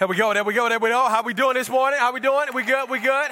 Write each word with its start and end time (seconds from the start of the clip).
Here 0.00 0.08
we 0.08 0.16
go, 0.16 0.32
there 0.32 0.44
we 0.44 0.54
go, 0.54 0.66
there 0.66 0.78
we 0.78 0.88
go. 0.88 1.10
How 1.10 1.22
we 1.22 1.34
doing 1.34 1.52
this 1.52 1.68
morning? 1.68 2.00
How 2.00 2.10
we 2.10 2.20
doing? 2.20 2.48
We 2.54 2.62
good? 2.62 2.88
We 2.88 3.00
good? 3.00 3.30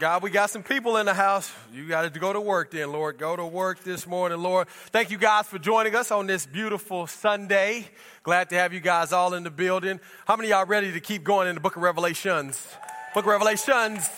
God, 0.00 0.22
we 0.22 0.30
got 0.30 0.48
some 0.48 0.62
people 0.62 0.96
in 0.96 1.04
the 1.04 1.12
house. 1.12 1.52
You 1.70 1.86
got 1.86 2.10
to 2.10 2.18
go 2.18 2.32
to 2.32 2.40
work 2.40 2.70
then, 2.70 2.92
Lord. 2.92 3.18
Go 3.18 3.36
to 3.36 3.44
work 3.44 3.84
this 3.84 4.06
morning, 4.06 4.38
Lord. 4.38 4.68
Thank 4.90 5.10
you 5.10 5.18
guys 5.18 5.48
for 5.48 5.58
joining 5.58 5.94
us 5.94 6.10
on 6.10 6.26
this 6.26 6.46
beautiful 6.46 7.06
Sunday. 7.06 7.88
Glad 8.22 8.48
to 8.48 8.54
have 8.54 8.72
you 8.72 8.80
guys 8.80 9.12
all 9.12 9.34
in 9.34 9.42
the 9.42 9.50
building. 9.50 10.00
How 10.26 10.36
many 10.36 10.48
y'all 10.48 10.64
ready 10.64 10.92
to 10.92 11.00
keep 11.00 11.22
going 11.22 11.46
in 11.46 11.54
the 11.54 11.60
book 11.60 11.76
of 11.76 11.82
Revelations? 11.82 12.66
Book 13.12 13.26
of 13.26 13.30
Revelations. 13.30 14.08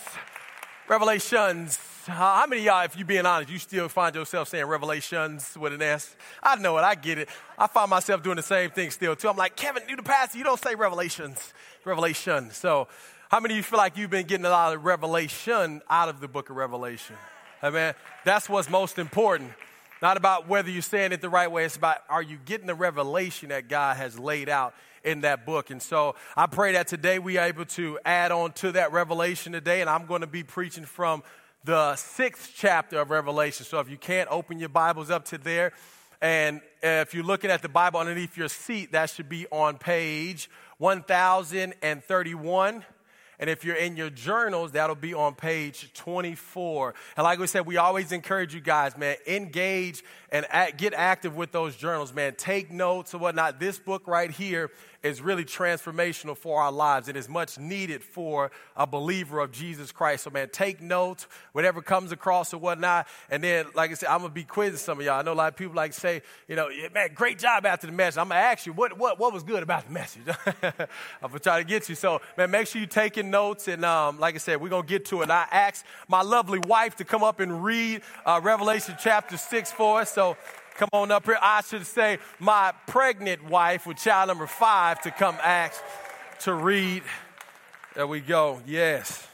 Revelations. 0.86 1.76
How 2.08 2.46
many 2.46 2.62
y'all, 2.62 2.84
if 2.84 2.96
you're 2.96 3.06
being 3.06 3.26
honest, 3.26 3.50
you 3.50 3.58
still 3.58 3.86
find 3.86 4.14
yourself 4.14 4.48
saying 4.48 4.64
Revelations 4.64 5.54
with 5.60 5.74
an 5.74 5.82
S? 5.82 6.16
I 6.42 6.56
know 6.56 6.78
it, 6.78 6.80
I 6.80 6.94
get 6.94 7.18
it. 7.18 7.28
I 7.58 7.66
find 7.66 7.90
myself 7.90 8.22
doing 8.22 8.36
the 8.36 8.42
same 8.42 8.70
thing 8.70 8.90
still 8.90 9.14
too. 9.14 9.28
I'm 9.28 9.36
like, 9.36 9.56
Kevin, 9.56 9.82
you 9.90 9.94
the 9.94 10.02
pastor, 10.02 10.38
you 10.38 10.44
don't 10.44 10.58
say 10.58 10.74
Revelations, 10.74 11.52
Revelation. 11.84 12.50
So, 12.50 12.88
how 13.30 13.40
many 13.40 13.52
of 13.52 13.56
you 13.58 13.62
feel 13.62 13.76
like 13.76 13.98
you've 13.98 14.08
been 14.08 14.26
getting 14.26 14.46
a 14.46 14.50
lot 14.50 14.74
of 14.74 14.86
revelation 14.86 15.82
out 15.90 16.08
of 16.08 16.20
the 16.20 16.28
book 16.28 16.48
of 16.48 16.56
Revelation? 16.56 17.14
I 17.60 17.68
mean, 17.68 17.92
that's 18.24 18.48
what's 18.48 18.70
most 18.70 18.98
important. 18.98 19.52
Not 20.00 20.16
about 20.16 20.48
whether 20.48 20.70
you're 20.70 20.80
saying 20.80 21.12
it 21.12 21.20
the 21.20 21.28
right 21.28 21.50
way, 21.52 21.66
it's 21.66 21.76
about 21.76 21.98
are 22.08 22.22
you 22.22 22.38
getting 22.46 22.68
the 22.68 22.74
revelation 22.74 23.50
that 23.50 23.68
God 23.68 23.98
has 23.98 24.18
laid 24.18 24.48
out 24.48 24.72
in 25.04 25.20
that 25.20 25.44
book. 25.44 25.70
And 25.70 25.82
so 25.82 26.14
I 26.36 26.46
pray 26.46 26.72
that 26.72 26.88
today 26.88 27.18
we 27.18 27.36
are 27.36 27.46
able 27.46 27.66
to 27.66 27.98
add 28.04 28.32
on 28.32 28.52
to 28.52 28.72
that 28.72 28.92
revelation 28.92 29.52
today. 29.52 29.82
And 29.82 29.90
I'm 29.90 30.06
going 30.06 30.22
to 30.22 30.26
be 30.26 30.42
preaching 30.42 30.84
from 30.84 31.22
the 31.64 31.96
sixth 31.96 32.52
chapter 32.56 33.00
of 33.00 33.10
Revelation. 33.10 33.66
So 33.66 33.80
if 33.80 33.90
you 33.90 33.96
can't 33.96 34.28
open 34.30 34.58
your 34.58 34.68
Bibles 34.68 35.10
up 35.10 35.24
to 35.26 35.38
there, 35.38 35.72
and 36.20 36.60
if 36.82 37.14
you're 37.14 37.24
looking 37.24 37.50
at 37.50 37.62
the 37.62 37.68
Bible 37.68 38.00
underneath 38.00 38.36
your 38.36 38.48
seat, 38.48 38.92
that 38.92 39.10
should 39.10 39.28
be 39.28 39.46
on 39.50 39.78
page 39.78 40.50
1031. 40.78 42.84
And 43.40 43.48
if 43.48 43.64
you're 43.64 43.76
in 43.76 43.96
your 43.96 44.10
journals, 44.10 44.72
that'll 44.72 44.96
be 44.96 45.14
on 45.14 45.36
page 45.36 45.92
24. 45.94 46.92
And 47.16 47.22
like 47.22 47.38
we 47.38 47.46
said, 47.46 47.66
we 47.66 47.76
always 47.76 48.10
encourage 48.10 48.52
you 48.52 48.60
guys, 48.60 48.96
man, 48.96 49.14
engage 49.28 50.02
and 50.32 50.44
act, 50.50 50.76
get 50.76 50.92
active 50.92 51.36
with 51.36 51.52
those 51.52 51.76
journals, 51.76 52.12
man. 52.12 52.34
Take 52.34 52.72
notes 52.72 53.14
or 53.14 53.18
whatnot. 53.18 53.60
This 53.60 53.78
book 53.78 54.08
right 54.08 54.32
here 54.32 54.72
is 55.02 55.22
really 55.22 55.44
transformational 55.44 56.36
for 56.36 56.60
our 56.60 56.72
lives. 56.72 57.08
It 57.08 57.16
is 57.16 57.28
much 57.28 57.58
needed 57.58 58.02
for 58.02 58.50
a 58.76 58.86
believer 58.86 59.38
of 59.38 59.52
Jesus 59.52 59.92
Christ. 59.92 60.24
So, 60.24 60.30
man, 60.30 60.48
take 60.50 60.80
notes, 60.80 61.26
whatever 61.52 61.80
comes 61.80 62.10
across 62.10 62.52
or 62.52 62.58
whatnot. 62.58 63.06
And 63.30 63.42
then, 63.42 63.66
like 63.74 63.92
I 63.92 63.94
said, 63.94 64.08
I'm 64.08 64.18
going 64.18 64.30
to 64.30 64.34
be 64.34 64.44
quizzing 64.44 64.78
some 64.78 64.98
of 64.98 65.06
y'all. 65.06 65.20
I 65.20 65.22
know 65.22 65.32
a 65.32 65.34
lot 65.34 65.52
of 65.52 65.56
people 65.56 65.74
like 65.74 65.92
say, 65.92 66.22
you 66.48 66.56
know, 66.56 66.68
man, 66.92 67.10
great 67.14 67.38
job 67.38 67.64
after 67.64 67.86
the 67.86 67.92
message. 67.92 68.18
I'm 68.18 68.28
going 68.28 68.40
to 68.40 68.44
ask 68.44 68.66
you, 68.66 68.72
what, 68.72 68.98
what, 68.98 69.20
what 69.20 69.32
was 69.32 69.44
good 69.44 69.62
about 69.62 69.86
the 69.86 69.92
message? 69.92 70.22
I'm 70.62 70.72
going 71.22 71.32
to 71.34 71.38
try 71.38 71.58
to 71.58 71.64
get 71.64 71.88
you. 71.88 71.94
So, 71.94 72.20
man, 72.36 72.50
make 72.50 72.66
sure 72.66 72.80
you're 72.80 72.88
taking 72.88 73.30
notes. 73.30 73.68
And 73.68 73.84
um, 73.84 74.18
like 74.18 74.34
I 74.34 74.38
said, 74.38 74.60
we're 74.60 74.68
going 74.68 74.82
to 74.82 74.88
get 74.88 75.04
to 75.06 75.22
it. 75.22 75.30
I 75.30 75.46
asked 75.52 75.84
my 76.08 76.22
lovely 76.22 76.58
wife 76.58 76.96
to 76.96 77.04
come 77.04 77.22
up 77.22 77.38
and 77.38 77.62
read 77.62 78.02
uh, 78.26 78.40
Revelation 78.42 78.96
chapter 79.00 79.36
6 79.36 79.70
for 79.72 80.00
us. 80.00 80.12
So, 80.12 80.36
come 80.78 80.88
on 80.92 81.10
up 81.10 81.26
here. 81.26 81.36
I 81.42 81.60
should 81.62 81.84
say 81.86 82.18
my 82.38 82.72
pregnant 82.86 83.44
wife 83.44 83.86
with 83.86 83.98
child 83.98 84.28
number 84.28 84.46
five 84.46 85.00
to 85.02 85.10
come 85.10 85.36
ask 85.42 85.82
to 86.40 86.54
read. 86.54 87.02
There 87.94 88.06
we 88.06 88.20
go. 88.20 88.62
Yes. 88.64 89.26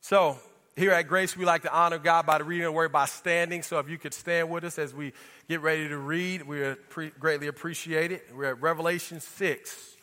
So 0.00 0.38
here 0.74 0.92
at 0.92 1.06
Grace, 1.06 1.36
we 1.36 1.44
like 1.44 1.62
to 1.62 1.72
honor 1.72 1.98
God 1.98 2.24
by 2.24 2.38
the 2.38 2.44
reading 2.44 2.64
the 2.64 2.72
word 2.72 2.92
by 2.92 3.04
standing. 3.04 3.62
So 3.62 3.78
if 3.78 3.90
you 3.90 3.98
could 3.98 4.14
stand 4.14 4.48
with 4.48 4.64
us 4.64 4.78
as 4.78 4.94
we 4.94 5.12
get 5.48 5.60
ready 5.60 5.86
to 5.88 5.98
read, 5.98 6.42
we 6.42 6.74
pre- 6.88 7.10
greatly 7.10 7.46
appreciate 7.46 8.10
it. 8.10 8.26
We're 8.34 8.46
at 8.46 8.62
Revelation 8.62 9.20
6. 9.20 9.96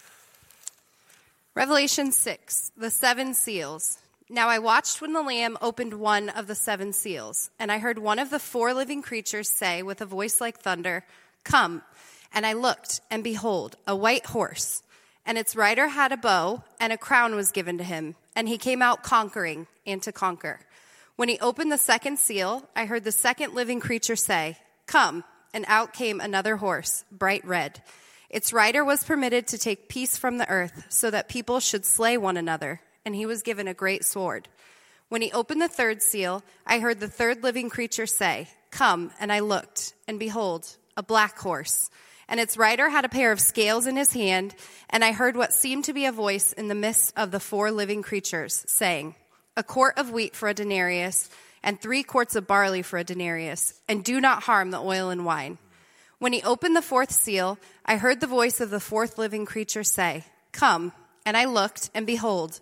Revelation 1.55 2.11
6, 2.11 2.71
the 2.77 2.89
seven 2.89 3.33
seals. 3.33 3.97
Now 4.33 4.47
I 4.47 4.59
watched 4.59 5.01
when 5.01 5.11
the 5.11 5.21
Lamb 5.21 5.57
opened 5.61 5.93
one 5.93 6.29
of 6.29 6.47
the 6.47 6.55
seven 6.55 6.93
seals, 6.93 7.49
and 7.59 7.69
I 7.69 7.79
heard 7.79 7.99
one 7.99 8.17
of 8.17 8.29
the 8.29 8.39
four 8.39 8.73
living 8.73 9.01
creatures 9.01 9.49
say 9.49 9.83
with 9.83 9.99
a 9.99 10.05
voice 10.05 10.39
like 10.39 10.57
thunder, 10.57 11.03
Come. 11.43 11.81
And 12.33 12.45
I 12.45 12.53
looked, 12.53 13.01
and 13.11 13.25
behold, 13.25 13.75
a 13.85 13.93
white 13.93 14.27
horse, 14.27 14.83
and 15.25 15.37
its 15.37 15.53
rider 15.53 15.89
had 15.89 16.13
a 16.13 16.17
bow, 16.17 16.63
and 16.79 16.93
a 16.93 16.97
crown 16.97 17.35
was 17.35 17.51
given 17.51 17.77
to 17.79 17.83
him, 17.83 18.15
and 18.33 18.47
he 18.47 18.57
came 18.57 18.81
out 18.81 19.03
conquering 19.03 19.67
and 19.85 20.01
to 20.03 20.13
conquer. 20.13 20.61
When 21.17 21.27
he 21.27 21.37
opened 21.41 21.69
the 21.69 21.77
second 21.77 22.17
seal, 22.17 22.69
I 22.73 22.85
heard 22.85 23.03
the 23.03 23.11
second 23.11 23.53
living 23.53 23.81
creature 23.81 24.15
say, 24.15 24.57
Come. 24.85 25.25
And 25.53 25.65
out 25.67 25.91
came 25.91 26.21
another 26.21 26.55
horse, 26.55 27.03
bright 27.11 27.43
red. 27.43 27.81
Its 28.29 28.53
rider 28.53 28.85
was 28.85 29.03
permitted 29.03 29.47
to 29.47 29.57
take 29.57 29.89
peace 29.89 30.15
from 30.15 30.37
the 30.37 30.47
earth, 30.47 30.85
so 30.87 31.11
that 31.11 31.27
people 31.27 31.59
should 31.59 31.83
slay 31.83 32.17
one 32.17 32.37
another 32.37 32.79
and 33.05 33.15
he 33.15 33.25
was 33.25 33.41
given 33.41 33.67
a 33.67 33.73
great 33.73 34.05
sword. 34.05 34.47
When 35.09 35.21
he 35.21 35.31
opened 35.31 35.61
the 35.61 35.67
third 35.67 36.01
seal, 36.01 36.43
I 36.65 36.79
heard 36.79 36.99
the 36.99 37.07
third 37.07 37.43
living 37.43 37.69
creature 37.69 38.05
say, 38.05 38.47
Come, 38.69 39.11
and 39.19 39.31
I 39.31 39.39
looked, 39.39 39.93
and 40.07 40.17
behold, 40.17 40.77
a 40.95 41.03
black 41.03 41.37
horse. 41.37 41.89
And 42.29 42.39
its 42.39 42.57
rider 42.57 42.89
had 42.89 43.03
a 43.03 43.09
pair 43.09 43.33
of 43.33 43.41
scales 43.41 43.87
in 43.87 43.97
his 43.97 44.13
hand, 44.13 44.55
and 44.89 45.03
I 45.03 45.11
heard 45.11 45.35
what 45.35 45.51
seemed 45.51 45.83
to 45.85 45.93
be 45.93 46.05
a 46.05 46.13
voice 46.13 46.53
in 46.53 46.69
the 46.69 46.75
midst 46.75 47.13
of 47.17 47.31
the 47.31 47.41
four 47.41 47.71
living 47.71 48.01
creatures, 48.01 48.63
saying, 48.67 49.15
A 49.57 49.63
quart 49.63 49.97
of 49.97 50.11
wheat 50.11 50.33
for 50.33 50.47
a 50.47 50.53
denarius, 50.53 51.29
and 51.61 51.79
three 51.79 52.03
quarts 52.03 52.37
of 52.37 52.47
barley 52.47 52.81
for 52.81 52.97
a 52.97 53.03
denarius, 53.03 53.81
and 53.89 54.05
do 54.05 54.21
not 54.21 54.43
harm 54.43 54.71
the 54.71 54.79
oil 54.79 55.09
and 55.09 55.25
wine. 55.25 55.57
When 56.19 56.31
he 56.31 56.41
opened 56.43 56.75
the 56.75 56.81
fourth 56.81 57.11
seal, 57.11 57.57
I 57.85 57.97
heard 57.97 58.21
the 58.21 58.27
voice 58.27 58.61
of 58.61 58.69
the 58.69 58.79
fourth 58.79 59.17
living 59.17 59.45
creature 59.45 59.83
say, 59.83 60.23
Come, 60.53 60.93
and 61.25 61.35
I 61.35 61.45
looked, 61.45 61.89
and 61.93 62.07
behold, 62.07 62.61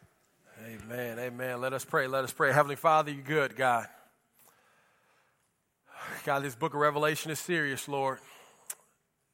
Amen. 0.91 1.19
Amen. 1.19 1.61
Let 1.61 1.71
us 1.71 1.85
pray. 1.85 2.07
Let 2.07 2.25
us 2.25 2.33
pray. 2.33 2.51
Heavenly 2.51 2.75
Father, 2.75 3.11
you're 3.11 3.23
good, 3.23 3.55
God. 3.55 3.87
God, 6.25 6.43
this 6.43 6.53
book 6.53 6.73
of 6.73 6.81
Revelation 6.81 7.31
is 7.31 7.39
serious, 7.39 7.87
Lord. 7.87 8.19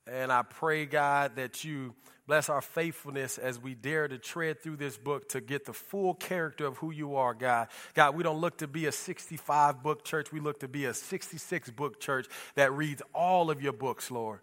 And 0.06 0.31
I 0.31 0.44
pray, 0.44 0.86
God, 0.86 1.38
that 1.38 1.63
you 1.63 1.95
bless 2.27 2.50
our 2.50 2.62
faithfulness 2.62 3.39
as 3.39 3.59
we 3.59 3.74
dare 3.74 4.07
to 4.07 4.19
tread 4.19 4.62
through 4.62 4.75
this 4.75 4.98
book 4.98 5.30
to 5.30 5.42
get 5.42 5.65
the 5.65 5.74
full 5.74 6.13
character 6.13 6.68
of 6.68 6.77
who 6.77 6.92
you 6.92 7.15
are, 7.15 7.33
God. 7.33 7.69
God, 7.95 8.15
we 8.15 8.21
don't 8.21 8.39
look 8.39 8.60
to 8.60 8.68
be 8.68 8.86
a 8.86 8.92
65 8.92 9.81
book 9.81 10.06
church, 10.06 10.31
we 10.31 10.39
look 10.39 10.60
to 10.60 10.68
be 10.68 10.86
a 10.86 10.94
66 10.94 11.71
book 11.71 12.00
church 12.00 12.27
that 12.53 12.71
reads 12.71 13.01
all 13.15 13.50
of 13.50 13.63
your 13.63 13.74
books, 13.74 14.12
Lord. 14.12 14.42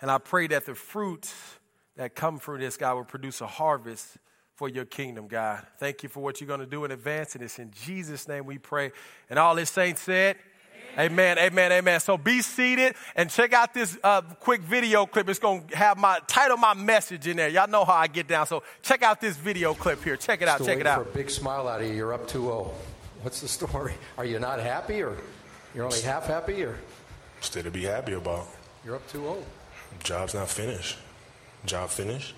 And 0.00 0.08
I 0.08 0.18
pray 0.18 0.46
that 0.46 0.66
the 0.66 0.76
fruits 0.76 1.34
that 1.96 2.14
come 2.14 2.38
from 2.38 2.60
this, 2.60 2.76
God, 2.76 2.94
will 2.94 3.04
produce 3.04 3.40
a 3.40 3.48
harvest 3.48 4.18
for 4.58 4.68
your 4.68 4.84
kingdom, 4.84 5.28
God. 5.28 5.64
Thank 5.78 6.02
you 6.02 6.08
for 6.08 6.18
what 6.18 6.40
you're 6.40 6.48
going 6.48 6.58
to 6.58 6.66
do 6.66 6.84
in 6.84 6.90
advance. 6.90 7.36
And 7.36 7.44
it's 7.44 7.60
in 7.60 7.70
Jesus' 7.84 8.26
name 8.26 8.44
we 8.44 8.58
pray. 8.58 8.90
And 9.30 9.38
all 9.38 9.54
his 9.54 9.70
saints 9.70 10.00
said, 10.00 10.36
Amen, 10.98 11.38
amen, 11.38 11.70
amen. 11.70 12.00
So 12.00 12.18
be 12.18 12.42
seated 12.42 12.96
and 13.14 13.30
check 13.30 13.52
out 13.52 13.72
this 13.72 13.96
uh, 14.02 14.20
quick 14.20 14.62
video 14.62 15.06
clip. 15.06 15.28
It's 15.28 15.38
going 15.38 15.68
to 15.68 15.76
have 15.76 15.96
my 15.96 16.18
title, 16.26 16.56
my 16.56 16.74
message 16.74 17.28
in 17.28 17.36
there. 17.36 17.48
Y'all 17.48 17.68
know 17.68 17.84
how 17.84 17.94
I 17.94 18.08
get 18.08 18.26
down. 18.26 18.48
So 18.48 18.64
check 18.82 19.04
out 19.04 19.20
this 19.20 19.36
video 19.36 19.74
clip 19.74 20.02
here. 20.02 20.16
Check 20.16 20.42
it 20.42 20.48
out. 20.48 20.64
Check 20.64 20.80
it 20.80 20.88
out. 20.88 21.04
For 21.04 21.10
a 21.10 21.14
big 21.14 21.30
smile 21.30 21.68
out 21.68 21.80
of 21.80 21.86
you. 21.86 21.94
You're 21.94 22.12
up 22.12 22.26
2-0. 22.26 22.72
What's 23.22 23.40
the 23.40 23.46
story? 23.46 23.94
Are 24.16 24.24
you 24.24 24.40
not 24.40 24.58
happy, 24.58 25.02
or 25.02 25.16
you're 25.72 25.84
only 25.84 26.00
half 26.00 26.26
happy, 26.26 26.64
or 26.64 26.76
Still 27.40 27.62
to 27.62 27.70
be 27.70 27.84
happy 27.84 28.14
about. 28.14 28.48
you're 28.84 28.96
up 28.96 29.08
2-0? 29.12 29.40
Job's 30.02 30.34
not 30.34 30.48
finished. 30.48 30.98
Job 31.64 31.90
finished? 31.90 32.34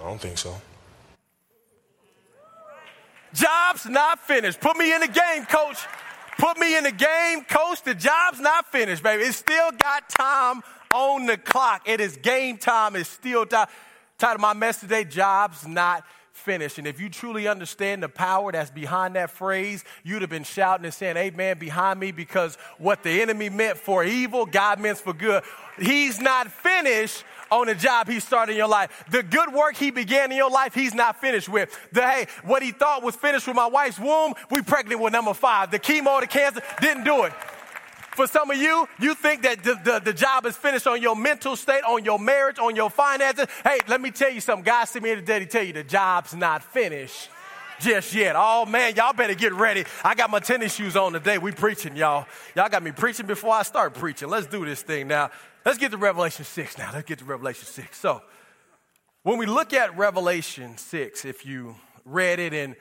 I 0.00 0.04
don't 0.04 0.20
think 0.20 0.38
so. 0.38 0.54
Job's 3.34 3.86
not 3.86 4.18
finished. 4.20 4.60
Put 4.60 4.76
me 4.76 4.92
in 4.92 5.00
the 5.00 5.08
game, 5.08 5.44
coach. 5.44 5.78
Put 6.38 6.58
me 6.58 6.76
in 6.76 6.84
the 6.84 6.92
game, 6.92 7.44
coach. 7.44 7.82
The 7.82 7.94
job's 7.94 8.40
not 8.40 8.72
finished, 8.72 9.02
baby. 9.02 9.24
It's 9.24 9.36
still 9.36 9.70
got 9.72 10.08
time 10.08 10.62
on 10.92 11.26
the 11.26 11.36
clock. 11.36 11.82
It 11.86 12.00
is 12.00 12.16
game 12.16 12.56
time. 12.56 12.96
It's 12.96 13.10
still 13.10 13.46
time. 13.46 13.68
Title 14.18 14.36
of 14.36 14.40
my 14.40 14.54
message 14.54 14.88
today, 14.88 15.04
job's 15.04 15.66
not 15.66 16.04
finished. 16.32 16.78
And 16.78 16.86
if 16.86 17.00
you 17.00 17.08
truly 17.08 17.46
understand 17.46 18.02
the 18.02 18.08
power 18.08 18.50
that's 18.52 18.70
behind 18.70 19.14
that 19.14 19.30
phrase, 19.30 19.84
you'd 20.02 20.22
have 20.22 20.30
been 20.30 20.44
shouting 20.44 20.84
and 20.84 20.94
saying, 20.94 21.16
Amen, 21.16 21.58
behind 21.58 22.00
me, 22.00 22.10
because 22.12 22.56
what 22.78 23.02
the 23.02 23.22
enemy 23.22 23.48
meant 23.48 23.78
for 23.78 24.02
evil, 24.02 24.46
God 24.46 24.80
meant 24.80 24.98
for 24.98 25.12
good. 25.12 25.42
He's 25.78 26.20
not 26.20 26.50
finished 26.50 27.24
on 27.50 27.66
the 27.66 27.74
job 27.74 28.08
he 28.08 28.20
started 28.20 28.52
in 28.52 28.58
your 28.58 28.68
life. 28.68 29.04
The 29.10 29.22
good 29.22 29.52
work 29.52 29.76
he 29.76 29.90
began 29.90 30.30
in 30.30 30.36
your 30.36 30.50
life, 30.50 30.74
he's 30.74 30.94
not 30.94 31.20
finished 31.20 31.48
with. 31.48 31.76
The 31.92 32.02
hey, 32.02 32.26
what 32.44 32.62
he 32.62 32.72
thought 32.72 33.02
was 33.02 33.16
finished 33.16 33.46
with 33.46 33.56
my 33.56 33.66
wife's 33.66 33.98
womb, 33.98 34.34
we 34.50 34.62
pregnant 34.62 35.00
with 35.00 35.12
number 35.12 35.34
five. 35.34 35.70
The 35.70 35.78
chemo, 35.78 36.20
the 36.20 36.26
cancer, 36.26 36.62
didn't 36.80 37.04
do 37.04 37.24
it. 37.24 37.32
For 38.12 38.26
some 38.26 38.50
of 38.50 38.56
you, 38.56 38.88
you 38.98 39.14
think 39.14 39.42
that 39.42 39.62
the, 39.62 39.80
the, 39.82 40.00
the, 40.00 40.12
job 40.12 40.44
is 40.44 40.56
finished 40.56 40.86
on 40.86 41.00
your 41.00 41.14
mental 41.14 41.54
state, 41.54 41.82
on 41.84 42.04
your 42.04 42.18
marriage, 42.18 42.58
on 42.58 42.74
your 42.74 42.90
finances. 42.90 43.46
Hey, 43.62 43.78
let 43.86 44.00
me 44.00 44.10
tell 44.10 44.30
you 44.30 44.40
something. 44.40 44.64
God 44.64 44.84
sent 44.86 45.04
me 45.04 45.10
here 45.10 45.16
today 45.16 45.38
to 45.38 45.46
tell 45.46 45.62
you 45.62 45.72
the 45.72 45.84
job's 45.84 46.34
not 46.34 46.62
finished 46.62 47.30
just 47.80 48.14
yet. 48.14 48.34
Oh 48.36 48.66
man, 48.66 48.94
y'all 48.94 49.12
better 49.12 49.34
get 49.34 49.52
ready. 49.54 49.84
I 50.04 50.14
got 50.14 50.30
my 50.30 50.40
tennis 50.40 50.74
shoes 50.74 50.96
on 50.96 51.12
today. 51.12 51.38
We 51.38 51.52
preaching, 51.52 51.96
y'all. 51.96 52.26
Y'all 52.54 52.68
got 52.68 52.82
me 52.82 52.92
preaching 52.92 53.26
before 53.26 53.54
I 53.54 53.62
start 53.62 53.94
preaching. 53.94 54.28
Let's 54.28 54.46
do 54.46 54.64
this 54.64 54.82
thing 54.82 55.08
now. 55.08 55.30
Let's 55.64 55.76
get 55.76 55.90
to 55.90 55.98
Revelation 55.98 56.44
6 56.46 56.78
now. 56.78 56.90
Let's 56.92 57.06
get 57.06 57.18
to 57.18 57.24
Revelation 57.26 57.66
6. 57.66 57.98
So, 57.98 58.22
when 59.22 59.36
we 59.36 59.44
look 59.44 59.74
at 59.74 59.96
Revelation 59.98 60.78
6, 60.78 61.26
if 61.26 61.44
you 61.44 61.76
read 62.06 62.38
it 62.38 62.54
and 62.54 62.74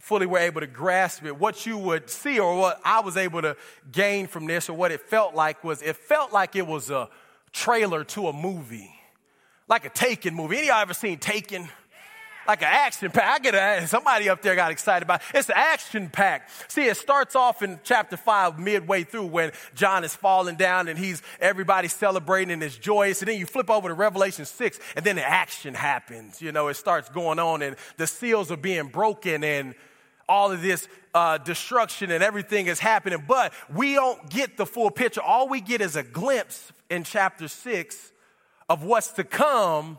fully 0.00 0.24
were 0.24 0.38
able 0.38 0.62
to 0.62 0.66
grasp 0.66 1.24
it, 1.26 1.38
what 1.38 1.66
you 1.66 1.76
would 1.76 2.08
see 2.08 2.40
or 2.40 2.56
what 2.56 2.80
I 2.82 3.00
was 3.00 3.18
able 3.18 3.42
to 3.42 3.56
gain 3.92 4.26
from 4.26 4.46
this 4.46 4.70
or 4.70 4.72
what 4.72 4.90
it 4.90 5.02
felt 5.02 5.34
like 5.34 5.62
was 5.62 5.82
it 5.82 5.96
felt 5.96 6.32
like 6.32 6.56
it 6.56 6.66
was 6.66 6.88
a 6.88 7.10
trailer 7.52 8.04
to 8.04 8.28
a 8.28 8.32
movie, 8.32 8.90
like 9.68 9.84
a 9.84 9.90
Taken 9.90 10.34
movie. 10.34 10.56
Any 10.56 10.68
of 10.68 10.68
y'all 10.68 10.82
ever 10.82 10.94
seen 10.94 11.18
Taken? 11.18 11.68
Like 12.46 12.62
an 12.62 12.68
action 12.70 13.10
pack. 13.10 13.24
I 13.24 13.38
get 13.38 13.54
a, 13.54 13.86
somebody 13.86 14.28
up 14.28 14.42
there 14.42 14.54
got 14.54 14.70
excited 14.70 15.02
about 15.02 15.20
it. 15.20 15.38
It's 15.38 15.48
an 15.48 15.56
action 15.56 16.08
pack. 16.08 16.48
See, 16.68 16.84
it 16.84 16.96
starts 16.96 17.34
off 17.34 17.62
in 17.62 17.80
chapter 17.84 18.16
five, 18.16 18.58
midway 18.58 19.04
through, 19.04 19.26
when 19.26 19.52
John 19.74 20.04
is 20.04 20.14
falling 20.14 20.56
down 20.56 20.88
and 20.88 20.98
he's 20.98 21.22
everybody 21.40 21.88
celebrating 21.88 22.52
and 22.52 22.62
it's 22.62 22.76
joyous. 22.76 23.20
And 23.22 23.28
then 23.28 23.38
you 23.38 23.46
flip 23.46 23.70
over 23.70 23.88
to 23.88 23.94
Revelation 23.94 24.44
six, 24.44 24.78
and 24.96 25.04
then 25.04 25.16
the 25.16 25.28
action 25.28 25.74
happens. 25.74 26.42
You 26.42 26.52
know, 26.52 26.68
it 26.68 26.74
starts 26.74 27.08
going 27.08 27.38
on, 27.38 27.62
and 27.62 27.76
the 27.96 28.06
seals 28.06 28.50
are 28.50 28.56
being 28.56 28.88
broken, 28.88 29.44
and 29.44 29.74
all 30.28 30.50
of 30.50 30.62
this 30.62 30.88
uh, 31.12 31.36
destruction 31.36 32.10
and 32.10 32.24
everything 32.24 32.66
is 32.66 32.80
happening. 32.80 33.22
But 33.28 33.52
we 33.72 33.92
don't 33.94 34.30
get 34.30 34.56
the 34.56 34.64
full 34.64 34.90
picture. 34.90 35.20
All 35.20 35.48
we 35.48 35.60
get 35.60 35.82
is 35.82 35.96
a 35.96 36.02
glimpse 36.02 36.72
in 36.88 37.04
chapter 37.04 37.46
six 37.46 38.10
of 38.68 38.82
what's 38.82 39.12
to 39.12 39.24
come 39.24 39.98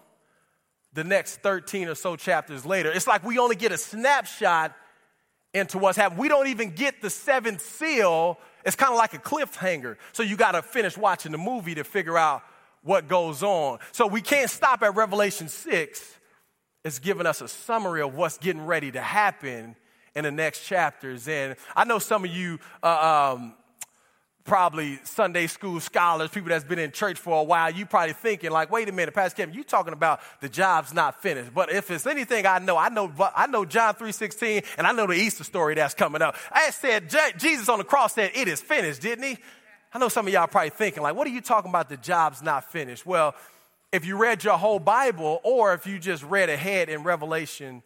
the 0.95 1.03
next 1.03 1.41
13 1.41 1.89
or 1.89 1.95
so 1.95 2.15
chapters 2.15 2.65
later. 2.65 2.91
It's 2.91 3.05
like 3.05 3.23
we 3.23 3.37
only 3.37 3.55
get 3.55 3.71
a 3.71 3.77
snapshot 3.77 4.73
into 5.53 5.77
what's 5.77 5.97
happened. 5.97 6.19
We 6.19 6.29
don't 6.29 6.47
even 6.47 6.71
get 6.71 7.01
the 7.01 7.09
seventh 7.09 7.61
seal. 7.61 8.39
It's 8.65 8.75
kind 8.75 8.91
of 8.91 8.97
like 8.97 9.13
a 9.13 9.19
cliffhanger. 9.19 9.97
So 10.13 10.23
you 10.23 10.37
got 10.37 10.53
to 10.53 10.61
finish 10.61 10.97
watching 10.97 11.31
the 11.31 11.37
movie 11.37 11.75
to 11.75 11.83
figure 11.83 12.17
out 12.17 12.43
what 12.81 13.07
goes 13.07 13.43
on. 13.43 13.79
So 13.91 14.07
we 14.07 14.21
can't 14.21 14.49
stop 14.49 14.81
at 14.83 14.95
Revelation 14.95 15.49
6. 15.49 16.15
It's 16.83 16.99
giving 16.99 17.25
us 17.25 17.41
a 17.41 17.47
summary 17.47 18.01
of 18.01 18.15
what's 18.15 18.37
getting 18.37 18.65
ready 18.65 18.91
to 18.91 19.01
happen 19.01 19.75
in 20.15 20.23
the 20.23 20.31
next 20.31 20.65
chapters. 20.65 21.27
And 21.27 21.55
I 21.75 21.83
know 21.83 21.99
some 21.99 22.23
of 22.23 22.31
you 22.31 22.59
uh, 22.81 23.33
um, 23.35 23.53
probably 24.45 24.99
Sunday 25.03 25.47
school 25.47 25.79
scholars, 25.79 26.29
people 26.29 26.49
that's 26.49 26.63
been 26.63 26.77
in 26.77 26.91
church 26.91 27.17
for 27.17 27.41
a 27.41 27.43
while, 27.43 27.71
you 27.71 27.83
probably 27.85 28.13
thinking 28.13 28.51
like, 28.51 28.71
wait 28.71 28.87
a 28.87 28.91
minute, 28.91 29.13
Pastor 29.13 29.37
Kevin, 29.37 29.55
you 29.55 29.63
talking 29.63 29.91
about 29.91 30.19
the 30.39 30.47
job's 30.47 30.93
not 30.93 31.19
finished. 31.21 31.51
But 31.51 31.71
if 31.71 31.89
it's 31.89 32.05
anything 32.05 32.45
I 32.45 32.59
know, 32.59 32.77
I 32.77 32.89
know, 32.89 33.11
I 33.35 33.47
know 33.47 33.65
John 33.65 33.95
3.16 33.95 34.63
and 34.77 34.85
I 34.85 34.91
know 34.91 35.07
the 35.07 35.13
Easter 35.13 35.43
story 35.43 35.73
that's 35.73 35.95
coming 35.95 36.21
up. 36.21 36.35
I 36.51 36.69
said, 36.69 37.13
Jesus 37.37 37.67
on 37.67 37.79
the 37.79 37.83
cross 37.83 38.13
said, 38.13 38.31
it 38.35 38.47
is 38.47 38.61
finished, 38.61 39.01
didn't 39.01 39.23
he? 39.23 39.37
I 39.91 39.97
know 39.97 40.09
some 40.09 40.27
of 40.27 40.33
y'all 40.33 40.45
probably 40.45 40.69
thinking 40.69 41.01
like, 41.01 41.15
what 41.15 41.25
are 41.25 41.31
you 41.31 41.41
talking 41.41 41.69
about 41.69 41.89
the 41.89 41.97
job's 41.97 42.43
not 42.43 42.71
finished? 42.71 43.03
Well, 43.03 43.33
if 43.91 44.05
you 44.05 44.15
read 44.15 44.43
your 44.43 44.57
whole 44.59 44.79
Bible 44.79 45.41
or 45.43 45.73
if 45.73 45.87
you 45.87 45.97
just 45.97 46.21
read 46.21 46.49
ahead 46.49 46.89
in 46.89 47.01
Revelation, 47.03 47.81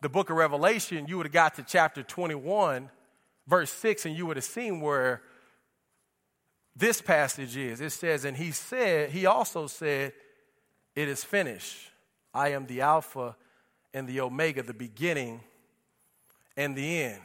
the 0.00 0.08
book 0.08 0.28
of 0.28 0.36
Revelation, 0.36 1.06
you 1.06 1.18
would 1.18 1.26
have 1.26 1.32
got 1.32 1.54
to 1.54 1.62
chapter 1.62 2.02
21, 2.02 2.90
verse 3.46 3.70
6, 3.70 4.06
and 4.06 4.16
you 4.16 4.26
would 4.26 4.38
have 4.38 4.44
seen 4.44 4.80
where 4.80 5.22
this 6.76 7.00
passage 7.00 7.56
is. 7.56 7.80
It 7.80 7.90
says, 7.90 8.24
and 8.24 8.36
he 8.36 8.52
said, 8.52 9.10
he 9.10 9.26
also 9.26 9.66
said, 9.66 10.12
it 10.94 11.08
is 11.08 11.24
finished. 11.24 11.90
I 12.32 12.50
am 12.50 12.66
the 12.66 12.80
Alpha 12.80 13.36
and 13.92 14.08
the 14.08 14.20
Omega, 14.20 14.62
the 14.62 14.74
beginning 14.74 15.40
and 16.56 16.76
the 16.76 17.02
end. 17.02 17.20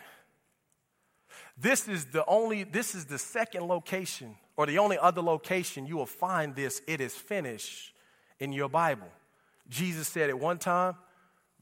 This 1.58 1.88
is 1.88 2.06
the 2.06 2.26
only, 2.26 2.64
this 2.64 2.96
is 2.96 3.06
the 3.06 3.18
second 3.18 3.68
location, 3.68 4.36
or 4.58 4.66
the 4.66 4.78
only 4.78 4.98
other 4.98 5.22
location 5.22 5.86
you 5.86 5.98
will 5.98 6.06
find 6.06 6.56
this, 6.56 6.82
it 6.88 7.00
is 7.00 7.14
finished 7.14 7.94
in 8.40 8.52
your 8.52 8.70
Bible. 8.70 9.08
Jesus 9.70 10.08
said 10.08 10.30
it 10.30 10.38
one 10.38 10.58
time, 10.58 10.96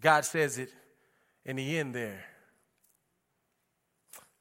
God 0.02 0.26
says 0.26 0.58
it 0.58 0.70
in 1.46 1.58
the 1.58 1.78
end 1.78 1.94
there. 1.94 2.26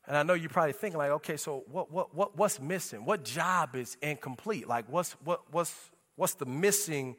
And 0.07 0.17
I 0.17 0.23
know 0.23 0.35
you're 0.35 0.51
probably 0.51 0.73
thinking, 0.73 0.99
like, 0.99 1.11
okay, 1.11 1.37
so 1.37 1.65
what, 1.71 1.93
what, 1.93 2.15
what, 2.15 2.37
what's 2.37 2.61
missing? 2.61 3.05
What 3.05 3.25
job 3.25 3.77
is 3.77 3.97
incomplete? 4.03 4.67
Like, 4.67 4.87
what's, 4.89 5.13
what, 5.25 5.43
what's, 5.53 5.75
what's 6.17 6.35
the 6.35 6.47
missing 6.47 7.17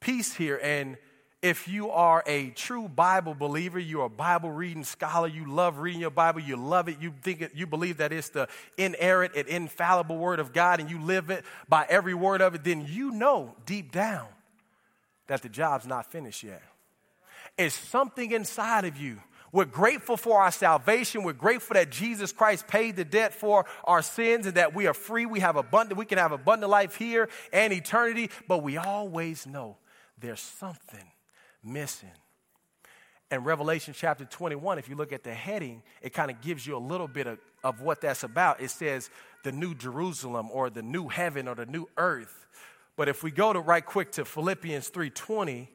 piece 0.00 0.34
here? 0.34 0.60
And 0.62 0.98
if 1.40 1.68
you 1.68 1.90
are 1.90 2.22
a 2.26 2.50
true 2.50 2.88
Bible 2.88 3.34
believer, 3.34 3.78
you're 3.78 4.06
a 4.06 4.10
Bible 4.10 4.50
reading 4.50 4.84
scholar, 4.84 5.28
you 5.28 5.46
love 5.46 5.78
reading 5.78 6.00
your 6.00 6.10
Bible, 6.10 6.40
you 6.40 6.56
love 6.56 6.88
it, 6.88 6.96
you 7.00 7.12
think 7.22 7.42
it, 7.42 7.52
you 7.54 7.66
believe 7.66 7.98
that 7.98 8.12
it's 8.12 8.30
the 8.30 8.48
inerrant 8.78 9.34
and 9.36 9.46
infallible 9.48 10.16
word 10.16 10.40
of 10.40 10.52
God, 10.52 10.80
and 10.80 10.90
you 10.90 11.00
live 11.00 11.30
it 11.30 11.44
by 11.68 11.86
every 11.88 12.14
word 12.14 12.40
of 12.40 12.54
it, 12.54 12.64
then 12.64 12.86
you 12.88 13.10
know 13.10 13.54
deep 13.66 13.92
down 13.92 14.26
that 15.26 15.42
the 15.42 15.48
job's 15.50 15.86
not 15.86 16.10
finished 16.10 16.42
yet. 16.42 16.62
It's 17.56 17.74
something 17.74 18.32
inside 18.32 18.84
of 18.84 18.96
you 18.96 19.20
we're 19.54 19.64
grateful 19.66 20.16
for 20.16 20.40
our 20.40 20.50
salvation. 20.50 21.22
We're 21.22 21.32
grateful 21.32 21.74
that 21.74 21.88
Jesus 21.88 22.32
Christ 22.32 22.66
paid 22.66 22.96
the 22.96 23.04
debt 23.04 23.32
for 23.32 23.66
our 23.84 24.02
sins 24.02 24.46
and 24.46 24.56
that 24.56 24.74
we 24.74 24.88
are 24.88 24.92
free. 24.92 25.26
We 25.26 25.38
have 25.38 25.54
abundant, 25.54 25.96
we 25.96 26.06
can 26.06 26.18
have 26.18 26.32
abundant 26.32 26.70
life 26.70 26.96
here 26.96 27.28
and 27.52 27.72
eternity, 27.72 28.30
but 28.48 28.64
we 28.64 28.78
always 28.78 29.46
know 29.46 29.76
there's 30.18 30.40
something 30.40 31.04
missing. 31.62 32.10
And 33.30 33.46
Revelation 33.46 33.94
chapter 33.96 34.24
21, 34.24 34.80
if 34.80 34.88
you 34.88 34.96
look 34.96 35.12
at 35.12 35.22
the 35.22 35.32
heading, 35.32 35.84
it 36.02 36.12
kind 36.12 36.32
of 36.32 36.40
gives 36.40 36.66
you 36.66 36.76
a 36.76 36.78
little 36.78 37.06
bit 37.06 37.28
of, 37.28 37.38
of 37.62 37.80
what 37.80 38.00
that's 38.00 38.24
about. 38.24 38.60
It 38.60 38.72
says 38.72 39.08
the 39.44 39.52
new 39.52 39.72
Jerusalem 39.76 40.48
or 40.50 40.68
the 40.68 40.82
new 40.82 41.06
heaven 41.06 41.46
or 41.46 41.54
the 41.54 41.66
new 41.66 41.88
earth. 41.96 42.48
But 42.96 43.08
if 43.08 43.22
we 43.22 43.30
go 43.30 43.52
to 43.52 43.60
right 43.60 43.86
quick 43.86 44.10
to 44.12 44.24
Philippians 44.24 44.90
3:20, 44.90 45.68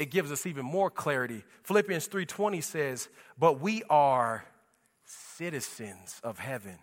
it 0.00 0.10
gives 0.10 0.32
us 0.32 0.46
even 0.46 0.64
more 0.64 0.90
clarity. 0.90 1.44
Philippians 1.62 2.06
3:20 2.06 2.62
says, 2.62 3.10
"But 3.38 3.60
we 3.60 3.82
are 3.84 4.46
citizens 5.04 6.20
of 6.24 6.38
heaven, 6.38 6.82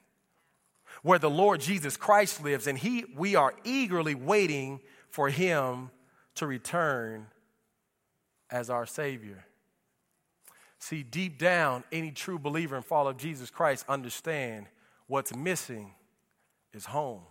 where 1.02 1.18
the 1.18 1.30
Lord 1.30 1.60
Jesus 1.60 1.98
Christ 1.98 2.42
lives, 2.42 2.68
and 2.68 2.78
he 2.78 3.06
we 3.16 3.36
are 3.36 3.56
eagerly 3.64 4.14
waiting 4.14 4.82
for 5.10 5.30
him 5.30 5.90
to 6.36 6.46
return 6.46 7.32
as 8.52 8.70
our 8.70 8.86
savior." 8.86 9.48
See, 10.78 11.02
deep 11.02 11.40
down, 11.40 11.84
any 11.92 12.12
true 12.12 12.38
believer 12.38 12.76
and 12.76 12.86
follower 12.86 13.12
of 13.12 13.18
Jesus 13.18 13.50
Christ 13.50 13.84
understand 13.90 14.70
what's 15.08 15.34
missing 15.34 15.96
is 16.72 16.86
home. 16.86 17.26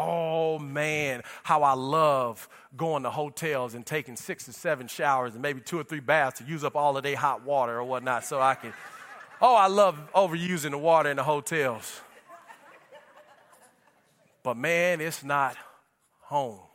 Oh 0.00 0.60
man, 0.60 1.22
how 1.42 1.64
I 1.64 1.72
love 1.72 2.48
going 2.76 3.02
to 3.02 3.10
hotels 3.10 3.74
and 3.74 3.84
taking 3.84 4.14
six 4.14 4.48
or 4.48 4.52
seven 4.52 4.86
showers 4.86 5.32
and 5.34 5.42
maybe 5.42 5.60
two 5.60 5.78
or 5.78 5.82
three 5.82 5.98
baths 5.98 6.38
to 6.38 6.44
use 6.44 6.62
up 6.62 6.76
all 6.76 6.96
of 6.96 7.02
their 7.02 7.16
hot 7.16 7.44
water 7.44 7.76
or 7.76 7.84
whatnot 7.84 8.24
so 8.24 8.40
I 8.40 8.54
can. 8.54 8.72
Oh, 9.42 9.56
I 9.56 9.66
love 9.66 9.98
overusing 10.14 10.70
the 10.70 10.78
water 10.78 11.10
in 11.10 11.16
the 11.16 11.24
hotels. 11.24 12.00
But 14.44 14.56
man, 14.56 15.00
it's 15.00 15.24
not 15.24 15.56
home. 16.20 16.67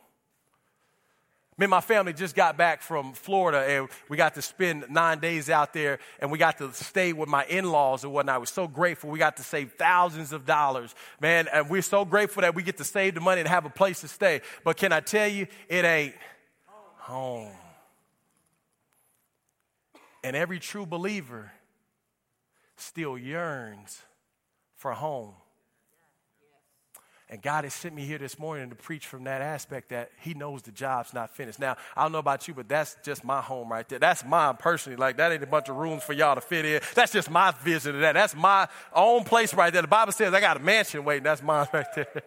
Me 1.56 1.64
and 1.64 1.70
my 1.70 1.80
family 1.80 2.12
just 2.12 2.34
got 2.34 2.56
back 2.56 2.82
from 2.82 3.12
Florida 3.12 3.58
and 3.58 3.88
we 4.08 4.16
got 4.16 4.34
to 4.34 4.42
spend 4.42 4.86
nine 4.90 5.20
days 5.20 5.48
out 5.48 5.72
there 5.72 6.00
and 6.18 6.32
we 6.32 6.36
got 6.36 6.58
to 6.58 6.72
stay 6.72 7.12
with 7.12 7.28
my 7.28 7.44
in 7.44 7.70
laws 7.70 8.02
and 8.02 8.12
whatnot. 8.12 8.40
We're 8.40 8.46
so 8.46 8.66
grateful. 8.66 9.08
We 9.08 9.20
got 9.20 9.36
to 9.36 9.44
save 9.44 9.74
thousands 9.74 10.32
of 10.32 10.46
dollars, 10.46 10.96
man. 11.20 11.46
And 11.52 11.70
we're 11.70 11.82
so 11.82 12.04
grateful 12.04 12.40
that 12.42 12.56
we 12.56 12.64
get 12.64 12.78
to 12.78 12.84
save 12.84 13.14
the 13.14 13.20
money 13.20 13.40
and 13.40 13.48
have 13.48 13.66
a 13.66 13.70
place 13.70 14.00
to 14.00 14.08
stay. 14.08 14.40
But 14.64 14.76
can 14.76 14.92
I 14.92 14.98
tell 14.98 15.28
you, 15.28 15.46
it 15.68 15.84
ain't 15.84 16.14
home. 16.96 17.52
And 20.24 20.34
every 20.34 20.58
true 20.58 20.86
believer 20.86 21.52
still 22.76 23.16
yearns 23.16 24.02
for 24.76 24.92
home. 24.92 25.34
And 27.30 27.40
God 27.40 27.64
has 27.64 27.72
sent 27.72 27.94
me 27.94 28.04
here 28.04 28.18
this 28.18 28.38
morning 28.38 28.68
to 28.68 28.76
preach 28.76 29.06
from 29.06 29.24
that 29.24 29.40
aspect 29.40 29.88
that 29.88 30.10
He 30.20 30.34
knows 30.34 30.62
the 30.62 30.72
job's 30.72 31.14
not 31.14 31.34
finished. 31.34 31.58
Now, 31.58 31.76
I 31.96 32.02
don't 32.02 32.12
know 32.12 32.18
about 32.18 32.46
you, 32.46 32.52
but 32.52 32.68
that's 32.68 32.96
just 33.02 33.24
my 33.24 33.40
home 33.40 33.72
right 33.72 33.88
there. 33.88 33.98
That's 33.98 34.24
mine 34.24 34.56
personally. 34.58 34.96
Like, 34.96 35.16
that 35.16 35.32
ain't 35.32 35.42
a 35.42 35.46
bunch 35.46 35.70
of 35.70 35.76
rooms 35.76 36.02
for 36.02 36.12
y'all 36.12 36.34
to 36.34 36.42
fit 36.42 36.66
in. 36.66 36.82
That's 36.94 37.12
just 37.12 37.30
my 37.30 37.52
vision 37.62 37.94
of 37.94 38.02
that. 38.02 38.12
That's 38.12 38.36
my 38.36 38.68
own 38.92 39.24
place 39.24 39.54
right 39.54 39.72
there. 39.72 39.82
The 39.82 39.88
Bible 39.88 40.12
says 40.12 40.34
I 40.34 40.40
got 40.40 40.58
a 40.58 40.60
mansion 40.60 41.02
waiting. 41.04 41.24
That's 41.24 41.42
mine 41.42 41.66
right 41.72 41.86
there. 41.94 42.22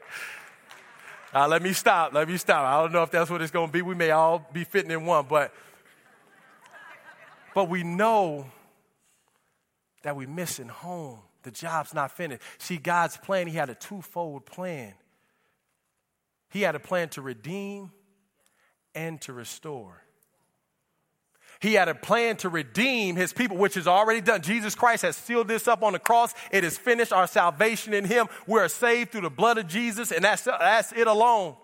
Uh, 1.34 1.48
let 1.48 1.62
me 1.62 1.74
stop. 1.74 2.14
Let 2.14 2.28
me 2.28 2.38
stop. 2.38 2.66
I 2.66 2.82
don't 2.82 2.92
know 2.92 3.04
if 3.04 3.12
that's 3.12 3.30
what 3.30 3.42
it's 3.42 3.52
going 3.52 3.68
to 3.68 3.74
be. 3.74 3.84
We 3.84 3.94
may 3.94 4.10
all 4.12 4.48
be 4.52 4.64
fitting 4.64 4.90
in 4.90 5.06
one, 5.06 5.28
but, 5.30 5.54
but 7.54 7.70
we 7.70 7.84
know 7.84 8.48
that 10.02 10.16
we're 10.16 10.28
missing 10.28 10.70
home. 10.70 11.20
The 11.44 11.52
job's 11.52 11.94
not 11.94 12.12
finished. 12.12 12.42
See, 12.58 12.78
God's 12.78 13.18
plan, 13.18 13.48
He 13.48 13.56
had 13.56 13.70
a 13.70 13.76
twofold 13.76 14.46
plan. 14.46 14.94
He 16.50 16.62
had 16.62 16.76
a 16.76 16.80
plan 16.80 17.10
to 17.10 17.22
redeem 17.22 17.92
and 18.96 19.22
to 19.22 19.34
restore. 19.34 20.04
He 21.60 21.74
had 21.74 21.90
a 21.90 21.96
plan 21.96 22.38
to 22.38 22.50
redeem 22.50 23.16
his 23.16 23.34
people, 23.34 23.58
which 23.58 23.78
is 23.78 23.88
already 23.88 24.22
done. 24.22 24.42
Jesus 24.42 24.76
Christ 24.76 25.02
has 25.02 25.16
sealed 25.16 25.48
this 25.48 25.68
up 25.68 25.82
on 25.82 25.94
the 25.94 26.00
cross. 26.00 26.34
It 26.52 26.64
is 26.64 26.78
finished. 26.78 27.12
Our 27.12 27.28
salvation 27.28 27.94
in 27.94 28.06
him. 28.06 28.28
We 28.46 28.60
are 28.60 28.68
saved 28.68 29.12
through 29.12 29.22
the 29.22 29.32
blood 29.32 29.58
of 29.58 29.68
Jesus, 29.68 30.12
and 30.12 30.24
that's, 30.24 30.44
that's 30.44 30.92
it 30.92 31.08
alone. 31.08 31.56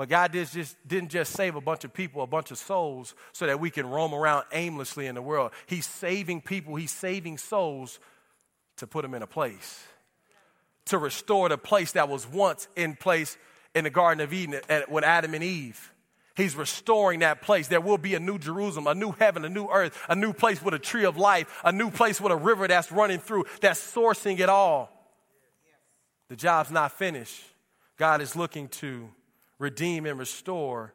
But 0.00 0.08
God 0.08 0.32
did 0.32 0.48
just, 0.50 0.76
didn't 0.88 1.10
just 1.10 1.34
save 1.34 1.56
a 1.56 1.60
bunch 1.60 1.84
of 1.84 1.92
people, 1.92 2.22
a 2.22 2.26
bunch 2.26 2.50
of 2.50 2.56
souls, 2.56 3.14
so 3.34 3.44
that 3.44 3.60
we 3.60 3.68
can 3.68 3.84
roam 3.84 4.14
around 4.14 4.46
aimlessly 4.50 5.06
in 5.06 5.14
the 5.14 5.20
world. 5.20 5.50
He's 5.66 5.84
saving 5.84 6.40
people, 6.40 6.74
He's 6.76 6.90
saving 6.90 7.36
souls 7.36 8.00
to 8.78 8.86
put 8.86 9.02
them 9.02 9.12
in 9.12 9.20
a 9.20 9.26
place, 9.26 9.84
to 10.86 10.96
restore 10.96 11.50
the 11.50 11.58
place 11.58 11.92
that 11.92 12.08
was 12.08 12.26
once 12.26 12.66
in 12.76 12.96
place 12.96 13.36
in 13.74 13.84
the 13.84 13.90
Garden 13.90 14.24
of 14.24 14.32
Eden 14.32 14.58
with 14.88 15.04
Adam 15.04 15.34
and 15.34 15.44
Eve. 15.44 15.92
He's 16.34 16.56
restoring 16.56 17.20
that 17.20 17.42
place. 17.42 17.68
There 17.68 17.82
will 17.82 17.98
be 17.98 18.14
a 18.14 18.20
new 18.20 18.38
Jerusalem, 18.38 18.86
a 18.86 18.94
new 18.94 19.12
heaven, 19.12 19.44
a 19.44 19.50
new 19.50 19.68
earth, 19.68 20.02
a 20.08 20.16
new 20.16 20.32
place 20.32 20.62
with 20.62 20.72
a 20.72 20.78
tree 20.78 21.04
of 21.04 21.18
life, 21.18 21.60
a 21.62 21.72
new 21.72 21.90
place 21.90 22.22
with 22.22 22.32
a 22.32 22.36
river 22.36 22.66
that's 22.66 22.90
running 22.90 23.18
through, 23.18 23.44
that's 23.60 23.78
sourcing 23.94 24.38
it 24.38 24.48
all. 24.48 24.90
The 26.30 26.36
job's 26.36 26.70
not 26.70 26.92
finished. 26.92 27.44
God 27.98 28.22
is 28.22 28.34
looking 28.34 28.68
to 28.68 29.10
redeem 29.60 30.06
and 30.06 30.18
restore 30.18 30.92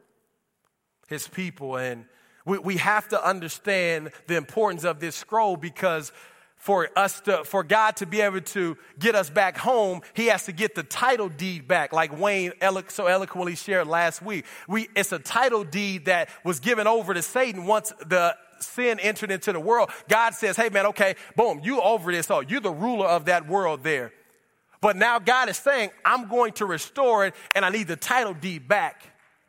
his 1.07 1.27
people. 1.29 1.77
And 1.77 2.05
we, 2.45 2.57
we 2.57 2.77
have 2.77 3.07
to 3.09 3.25
understand 3.25 4.11
the 4.27 4.35
importance 4.35 4.83
of 4.83 4.99
this 4.99 5.15
scroll 5.15 5.55
because 5.55 6.11
for 6.57 6.89
us 6.95 7.21
to, 7.21 7.43
for 7.43 7.63
God 7.63 7.95
to 7.97 8.05
be 8.05 8.21
able 8.21 8.41
to 8.41 8.77
get 8.97 9.13
us 9.13 9.29
back 9.29 9.57
home, 9.57 10.01
He 10.13 10.27
has 10.27 10.45
to 10.45 10.51
get 10.51 10.73
the 10.73 10.83
title 10.83 11.29
deed 11.29 11.67
back, 11.67 11.93
like 11.93 12.17
Wayne 12.19 12.53
so 12.87 13.05
eloquently 13.05 13.55
shared 13.55 13.87
last 13.87 14.21
week. 14.21 14.45
We, 14.67 14.89
it's 14.95 15.11
a 15.11 15.19
title 15.19 15.63
deed 15.63 16.05
that 16.05 16.29
was 16.43 16.59
given 16.59 16.87
over 16.87 17.13
to 17.13 17.21
Satan 17.21 17.65
once 17.65 17.93
the 18.07 18.35
sin 18.59 18.99
entered 18.99 19.31
into 19.31 19.53
the 19.53 19.59
world. 19.59 19.91
God 20.07 20.33
says, 20.33 20.55
hey 20.55 20.69
man, 20.69 20.87
okay, 20.87 21.15
boom, 21.35 21.61
you 21.63 21.81
over 21.81 22.11
this. 22.11 22.31
Oh, 22.31 22.39
you're 22.39 22.61
the 22.61 22.71
ruler 22.71 23.05
of 23.05 23.25
that 23.25 23.47
world 23.47 23.83
there. 23.83 24.11
But 24.85 24.97
now 24.97 25.17
God 25.17 25.49
is 25.49 25.57
saying, 25.57 25.89
I'm 26.05 26.27
going 26.27 26.51
to 26.53 26.67
restore 26.67 27.25
it 27.25 27.33
and 27.55 27.65
I 27.65 27.69
need 27.69 27.87
the 27.87 27.95
title 27.95 28.35
deed 28.35 28.67
back 28.67 29.01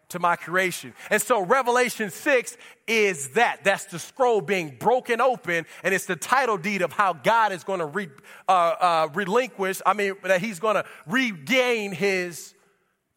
to 0.08 0.18
my 0.18 0.34
creation. 0.34 0.94
And 1.10 1.20
so 1.20 1.42
Revelation 1.44 2.08
6 2.08 2.56
is 2.86 3.28
that. 3.32 3.62
That's 3.62 3.84
the 3.84 3.98
scroll 3.98 4.40
being 4.40 4.78
broken 4.80 5.20
open, 5.20 5.66
and 5.82 5.94
it's 5.94 6.06
the 6.06 6.16
title 6.16 6.56
deed 6.56 6.80
of 6.80 6.90
how 6.90 7.12
God 7.12 7.52
is 7.52 7.64
going 7.64 7.80
to 7.80 7.84
re, 7.84 8.08
uh, 8.48 8.50
uh, 8.50 9.08
relinquish, 9.12 9.82
I 9.84 9.92
mean, 9.92 10.14
that 10.22 10.40
He's 10.40 10.58
going 10.58 10.76
to 10.76 10.86
regain 11.06 11.92
His 11.92 12.54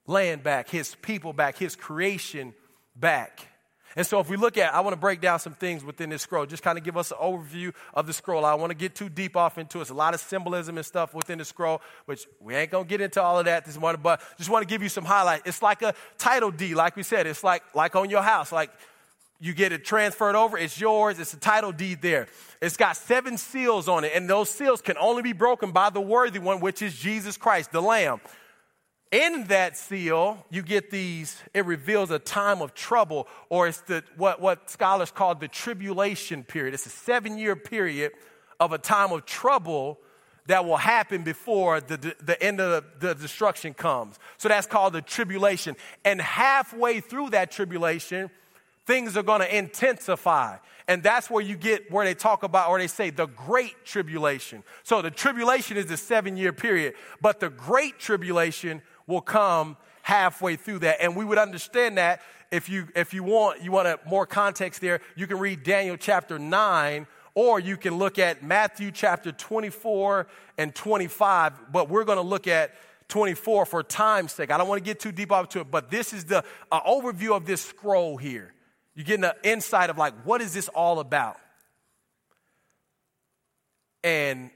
land 0.06 0.44
back, 0.44 0.68
His 0.68 0.96
people 0.96 1.32
back, 1.32 1.58
His 1.58 1.78
creation 1.78 2.54
back. 2.98 3.48
And 3.96 4.06
so, 4.06 4.20
if 4.20 4.30
we 4.30 4.38
look 4.38 4.58
at, 4.58 4.74
I 4.74 4.82
want 4.82 4.94
to 4.94 5.00
break 5.00 5.22
down 5.22 5.40
some 5.40 5.54
things 5.54 5.84
within 5.84 6.10
this 6.10 6.22
scroll, 6.22 6.46
just 6.46 6.64
kind 6.64 6.78
of 6.78 6.84
give 6.84 6.98
us 6.98 7.12
an 7.12 7.18
overview 7.18 7.74
of 7.94 8.08
the 8.08 8.14
scroll. 8.14 8.46
I 8.46 8.54
want 8.54 8.72
to 8.72 8.78
get 8.78 8.96
too 8.96 9.10
deep 9.10 9.36
off 9.36 9.58
into 9.58 9.80
it. 9.80 9.82
It's 9.82 9.90
a 9.90 9.96
lot 9.96 10.14
of 10.14 10.20
symbolism 10.20 10.78
and 10.78 10.86
stuff 10.86 11.14
within 11.14 11.40
the 11.40 11.46
scroll, 11.46 11.82
which 12.06 12.28
we 12.40 12.56
ain't 12.56 12.72
going 12.72 12.86
to 12.86 12.90
get 12.90 13.02
into 13.02 13.22
all 13.22 13.40
of 13.40 13.46
that 13.46 13.66
this 13.66 13.78
morning, 13.78 14.02
but 14.04 14.22
just 14.38 14.50
want 14.50 14.68
to 14.68 14.68
give 14.68 14.84
you 14.84 14.90
some 14.90 15.06
highlights. 15.06 15.44
It's 15.46 15.62
like 15.62 15.82
a 15.82 15.94
title 16.18 16.52
deed, 16.52 16.76
like 16.76 16.96
we 16.96 17.04
said. 17.04 17.28
It's 17.28 17.44
like, 17.44 17.64
like 17.74 17.96
on 17.96 18.10
your 18.10 18.22
house, 18.22 18.52
like 18.52 18.72
you 19.40 19.54
get 19.54 19.72
it 19.72 19.86
transferred 19.86 20.36
over, 20.36 20.58
it's 20.58 20.80
yours, 20.80 21.18
it's 21.18 21.34
a 21.34 21.38
title 21.38 21.72
deed 21.72 22.02
there. 22.02 22.28
It's 22.62 22.78
got 22.78 22.98
seven 22.98 23.38
seals 23.38 23.88
on 23.88 24.04
it, 24.04 24.12
and 24.14 24.30
those 24.30 24.50
seals 24.50 24.82
can 24.82 24.98
only 24.98 25.24
be 25.24 25.34
broken 25.34 25.72
by 25.72 25.90
the 25.90 26.02
worthy 26.02 26.40
one, 26.40 26.60
which 26.60 26.82
is 26.82 26.94
Jesus 26.94 27.38
Christ, 27.38 27.72
the 27.72 27.82
Lamb. 27.82 28.20
In 29.12 29.46
that 29.46 29.76
seal, 29.76 30.46
you 30.52 30.62
get 30.62 30.92
these, 30.92 31.42
it 31.54 31.66
reveals 31.66 32.12
a 32.12 32.20
time 32.20 32.62
of 32.62 32.76
trouble, 32.76 33.28
or 33.50 33.68
it's 33.68 33.82
the, 33.82 34.04
what, 34.18 34.40
what 34.40 34.70
scholars 34.70 35.10
call 35.10 35.34
the 35.34 35.48
tribulation 35.48 36.44
period. 36.44 36.76
It's 36.76 36.86
a 36.86 36.90
seven 36.90 37.38
year 37.38 37.56
period 37.56 38.12
of 38.60 38.72
a 38.72 38.78
time 38.78 39.12
of 39.12 39.26
trouble 39.26 40.00
that 40.46 40.66
will 40.66 40.78
happen 40.78 41.24
before 41.24 41.82
the, 41.82 42.16
the 42.22 42.42
end 42.42 42.60
of 42.60 42.84
the, 43.00 43.16
destruction 43.16 43.74
comes. 43.74 44.18
So 44.38 44.48
that's 44.50 44.68
called 44.68 44.94
the 44.94 45.02
tribulation. 45.02 45.76
And 46.06 46.22
halfway 46.22 47.02
through 47.02 47.32
that 47.32 47.52
tribulation, 47.52 48.30
things 48.86 49.16
are 49.16 49.24
going 49.24 49.42
to 49.42 49.58
intensify. 49.58 50.58
And 50.88 51.04
that's 51.04 51.30
where 51.30 51.44
you 51.44 51.56
get 51.56 51.92
where 51.92 52.04
they 52.04 52.16
talk 52.16 52.42
about, 52.42 52.70
or 52.70 52.80
they 52.80 52.88
say, 52.88 53.12
the 53.12 53.28
great 53.28 53.86
tribulation. 53.86 54.64
So 54.82 55.04
the 55.04 55.12
tribulation 55.12 55.78
is 55.78 55.86
the 55.86 55.98
seven 55.98 56.36
year 56.36 56.52
period, 56.52 56.96
but 57.22 57.40
the 57.40 57.50
great 57.50 58.00
tribulation 58.00 58.82
will 59.10 59.22
come 59.22 59.76
halfway 60.04 60.56
through 60.56 60.80
that. 60.80 61.02
And 61.02 61.16
we 61.16 61.26
would 61.26 61.40
understand 61.40 61.98
that 61.98 62.22
if 62.52 62.70
you, 62.70 62.88
if 62.96 63.14
you 63.14 63.24
want, 63.24 63.62
you 63.64 63.72
want 63.72 63.88
a, 63.88 64.00
more 64.08 64.26
context 64.26 64.82
there, 64.82 65.02
you 65.16 65.28
can 65.28 65.40
read 65.40 65.64
Daniel 65.64 65.98
chapter 65.98 66.40
9 66.40 67.08
or 67.36 67.60
you 67.60 67.76
can 67.76 67.98
look 67.98 68.20
at 68.20 68.44
Matthew 68.44 68.92
chapter 68.92 69.32
24 69.32 70.28
and 70.58 70.74
25, 70.74 71.72
but 71.72 71.90
we're 71.90 72.04
going 72.04 72.18
to 72.18 72.24
look 72.24 72.48
at 72.48 72.72
24 73.08 73.66
for 73.66 73.84
time's 73.84 74.32
sake. 74.32 74.52
I 74.52 74.58
don't 74.58 74.68
want 74.68 74.80
to 74.80 74.86
get 74.86 75.00
too 75.00 75.12
deep 75.12 75.32
into 75.32 75.62
it, 75.62 75.72
but 75.72 75.90
this 75.90 76.14
is 76.14 76.26
the 76.26 76.44
uh, 76.72 76.82
overview 76.82 77.36
of 77.36 77.46
this 77.46 77.62
scroll 77.62 78.18
here. 78.18 78.54
You're 78.96 79.06
getting 79.06 79.26
an 79.26 79.32
insight 79.44 79.90
of 79.90 79.98
like, 79.98 80.14
what 80.24 80.42
is 80.42 80.54
this 80.54 80.68
all 80.70 81.00
about? 81.00 81.38
And 84.04 84.52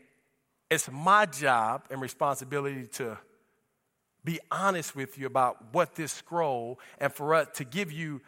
it's 0.69 0.89
my 0.91 1.25
job 1.25 1.85
and 1.89 2.01
responsibility 2.01 2.87
to 2.93 3.17
be 4.23 4.39
honest 4.51 4.95
with 4.95 5.17
you 5.17 5.27
about 5.27 5.73
what 5.73 5.95
this 5.95 6.11
scroll 6.11 6.79
and 6.99 7.13
for 7.13 7.35
us 7.35 7.47
to 7.55 7.63
give 7.63 7.91
you 7.91 8.21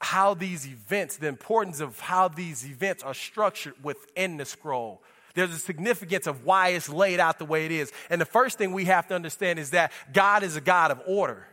how 0.00 0.34
these 0.34 0.66
events, 0.66 1.16
the 1.16 1.28
importance 1.28 1.80
of 1.80 2.00
how 2.00 2.28
these 2.28 2.66
events 2.66 3.02
are 3.02 3.14
structured 3.14 3.74
within 3.82 4.36
the 4.36 4.44
scroll. 4.44 5.02
There's 5.34 5.50
a 5.50 5.58
significance 5.58 6.26
of 6.26 6.44
why 6.44 6.70
it's 6.70 6.88
laid 6.88 7.20
out 7.20 7.38
the 7.38 7.44
way 7.44 7.66
it 7.66 7.72
is. 7.72 7.92
And 8.08 8.20
the 8.20 8.26
first 8.26 8.58
thing 8.58 8.72
we 8.72 8.86
have 8.86 9.06
to 9.08 9.14
understand 9.14 9.58
is 9.58 9.70
that 9.70 9.92
God 10.12 10.42
is 10.42 10.56
a 10.56 10.60
God 10.60 10.90
of 10.90 11.00
order. 11.06 11.46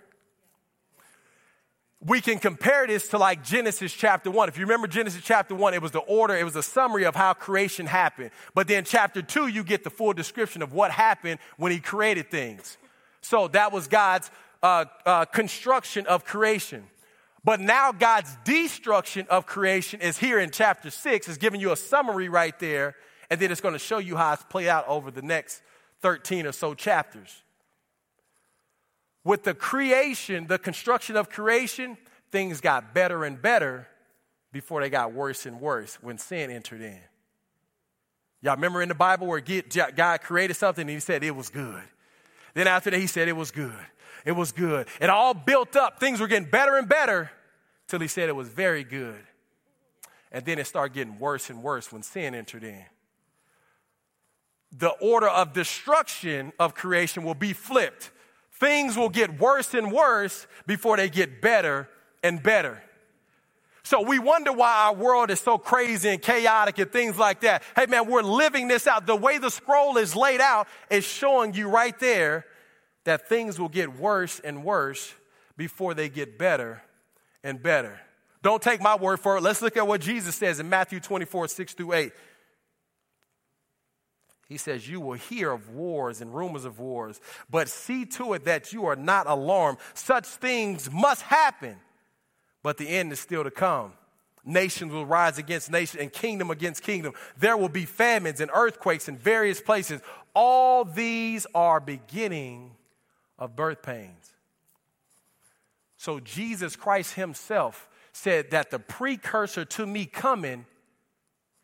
We 1.99 2.21
can 2.21 2.37
compare 2.37 2.85
this 2.85 3.09
to 3.09 3.17
like 3.17 3.43
Genesis 3.43 3.91
chapter 3.91 4.29
1. 4.29 4.49
If 4.49 4.57
you 4.57 4.65
remember 4.65 4.87
Genesis 4.87 5.21
chapter 5.23 5.55
1, 5.55 5.73
it 5.73 5.81
was 5.81 5.91
the 5.91 5.99
order, 5.99 6.35
it 6.35 6.43
was 6.43 6.55
a 6.55 6.63
summary 6.63 7.05
of 7.05 7.15
how 7.15 7.33
creation 7.33 7.87
happened. 7.87 8.31
But 8.53 8.67
then 8.67 8.83
chapter 8.85 9.21
2, 9.21 9.47
you 9.47 9.63
get 9.63 9.83
the 9.83 9.89
full 9.89 10.13
description 10.13 10.61
of 10.61 10.73
what 10.73 10.91
happened 10.91 11.39
when 11.57 11.71
he 11.71 11.79
created 11.79 12.29
things. 12.29 12.77
So 13.27 13.49
that 13.49 13.73
was 13.73 13.87
God's 13.89 14.31
uh, 14.63 14.85
uh, 15.05 15.25
construction 15.25 16.07
of 16.07 16.23
creation. 16.23 16.85
But 17.43 17.59
now 17.59 17.91
God's 17.91 18.35
destruction 18.45 19.27
of 19.29 19.45
creation 19.45 19.99
is 19.99 20.17
here 20.17 20.39
in 20.39 20.49
chapter 20.49 20.89
six, 20.89 21.27
is 21.27 21.37
giving 21.37 21.59
you 21.59 21.73
a 21.73 21.75
summary 21.75 22.29
right 22.29 22.57
there, 22.59 22.95
and 23.29 23.37
then 23.37 23.51
it's 23.51 23.59
going 23.59 23.73
to 23.73 23.79
show 23.79 23.97
you 23.97 24.15
how 24.15 24.31
it's 24.31 24.43
played 24.45 24.69
out 24.69 24.87
over 24.87 25.11
the 25.11 25.21
next 25.21 25.61
13 26.01 26.45
or 26.45 26.53
so 26.53 26.73
chapters. 26.73 27.43
with 29.25 29.43
the 29.43 29.53
creation, 29.53 30.47
the 30.47 30.57
construction 30.57 31.17
of 31.17 31.29
creation, 31.29 31.97
things 32.31 32.61
got 32.61 32.93
better 32.93 33.25
and 33.25 33.41
better 33.41 33.85
before 34.53 34.79
they 34.79 34.89
got 34.89 35.11
worse 35.11 35.45
and 35.45 35.59
worse 35.59 35.95
when 36.01 36.17
sin 36.17 36.49
entered 36.49 36.81
in. 36.81 37.01
Y'all 38.41 38.55
remember 38.55 38.81
in 38.81 38.87
the 38.87 38.95
Bible 38.95 39.27
where 39.27 39.41
God 39.41 40.21
created 40.21 40.53
something 40.53 40.83
and 40.83 40.89
he 40.89 41.01
said 41.01 41.25
it 41.25 41.35
was 41.35 41.49
good. 41.49 41.83
Then 42.57 42.65
after 42.65 42.89
that, 42.89 42.99
he 42.99 43.05
said 43.05 43.27
it 43.27 43.35
was 43.35 43.51
good. 43.51 43.85
It 44.25 44.31
was 44.31 44.51
good. 44.51 44.87
It 44.99 45.11
all 45.11 45.35
built 45.35 45.75
up. 45.75 45.99
Things 45.99 46.19
were 46.19 46.25
getting 46.25 46.49
better 46.49 46.75
and 46.75 46.89
better 46.89 47.29
till 47.87 47.99
he 47.99 48.07
said 48.07 48.29
it 48.29 48.35
was 48.35 48.49
very 48.49 48.83
good. 48.83 49.21
And 50.31 50.43
then 50.43 50.57
it 50.57 50.65
started 50.65 50.95
getting 50.95 51.19
worse 51.19 51.51
and 51.51 51.61
worse 51.61 51.91
when 51.91 52.01
sin 52.01 52.33
entered 52.33 52.63
in. 52.63 52.83
The 54.71 54.89
order 54.89 55.27
of 55.27 55.53
destruction 55.53 56.51
of 56.59 56.73
creation 56.73 57.21
will 57.21 57.35
be 57.35 57.53
flipped. 57.53 58.09
Things 58.53 58.97
will 58.97 59.09
get 59.09 59.39
worse 59.39 59.75
and 59.75 59.91
worse 59.91 60.47
before 60.65 60.97
they 60.97 61.11
get 61.11 61.43
better 61.43 61.87
and 62.23 62.41
better. 62.41 62.81
So 63.87 64.01
we 64.01 64.19
wonder 64.19 64.51
why 64.51 64.87
our 64.87 64.93
world 64.93 65.31
is 65.31 65.39
so 65.39 65.57
crazy 65.57 66.09
and 66.09 66.21
chaotic 66.21 66.77
and 66.77 66.91
things 66.91 67.17
like 67.17 67.39
that. 67.39 67.63
Hey 67.73 67.85
man, 67.85 68.05
we're 68.05 68.21
living 68.21 68.67
this 68.67 68.85
out. 68.85 69.07
The 69.07 69.15
way 69.15 69.37
the 69.37 69.49
scroll 69.49 69.95
is 69.95 70.13
laid 70.13 70.41
out 70.41 70.67
is 70.89 71.05
showing 71.05 71.53
you 71.53 71.69
right 71.69 71.97
there 71.97 72.45
that 73.05 73.29
things 73.29 73.57
will 73.57 73.69
get 73.69 73.97
worse 73.97 74.41
and 74.41 74.65
worse 74.65 75.13
before 75.55 75.93
they 75.93 76.09
get 76.09 76.37
better 76.37 76.83
and 77.45 77.63
better. 77.63 77.97
Don't 78.41 78.61
take 78.61 78.81
my 78.81 78.97
word 78.97 79.21
for 79.21 79.37
it. 79.37 79.41
Let's 79.41 79.61
look 79.61 79.77
at 79.77 79.87
what 79.87 80.01
Jesus 80.01 80.35
says 80.35 80.59
in 80.59 80.67
Matthew 80.67 80.99
24, 80.99 81.47
6 81.47 81.73
through 81.73 81.93
8. 81.93 82.11
He 84.49 84.57
says, 84.57 84.85
You 84.85 84.99
will 84.99 85.13
hear 85.13 85.49
of 85.49 85.69
wars 85.69 86.19
and 86.19 86.35
rumors 86.35 86.65
of 86.65 86.81
wars, 86.81 87.21
but 87.49 87.69
see 87.69 88.03
to 88.05 88.33
it 88.33 88.43
that 88.43 88.73
you 88.73 88.87
are 88.87 88.97
not 88.97 89.27
alarmed. 89.27 89.77
Such 89.93 90.25
things 90.25 90.91
must 90.91 91.21
happen 91.21 91.77
but 92.63 92.77
the 92.77 92.87
end 92.87 93.11
is 93.11 93.19
still 93.19 93.43
to 93.43 93.51
come. 93.51 93.93
Nations 94.43 94.93
will 94.93 95.05
rise 95.05 95.37
against 95.37 95.69
nation 95.69 95.99
and 95.99 96.11
kingdom 96.11 96.49
against 96.51 96.81
kingdom. 96.81 97.13
There 97.37 97.57
will 97.57 97.69
be 97.69 97.85
famines 97.85 98.39
and 98.39 98.49
earthquakes 98.53 99.09
in 99.09 99.17
various 99.17 99.59
places. 99.59 100.01
All 100.33 100.85
these 100.85 101.45
are 101.53 101.79
beginning 101.79 102.71
of 103.37 103.55
birth 103.55 103.81
pains. 103.81 104.33
So 105.97 106.19
Jesus 106.19 106.75
Christ 106.75 107.15
himself 107.15 107.89
said 108.13 108.51
that 108.51 108.71
the 108.71 108.79
precursor 108.79 109.65
to 109.65 109.85
me 109.85 110.05
coming 110.05 110.65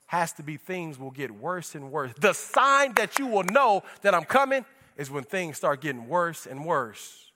has 0.07 0.33
to 0.33 0.43
be 0.43 0.57
things 0.57 0.99
will 0.99 1.11
get 1.11 1.31
worse 1.31 1.75
and 1.75 1.91
worse. 1.91 2.11
The 2.19 2.33
sign 2.33 2.93
that 2.95 3.17
you 3.17 3.27
will 3.27 3.43
know 3.43 3.83
that 4.01 4.13
I'm 4.13 4.25
coming 4.25 4.65
is 4.97 5.09
when 5.09 5.23
things 5.23 5.57
start 5.57 5.81
getting 5.81 6.07
worse 6.07 6.45
and 6.45 6.65
worse 6.65 7.31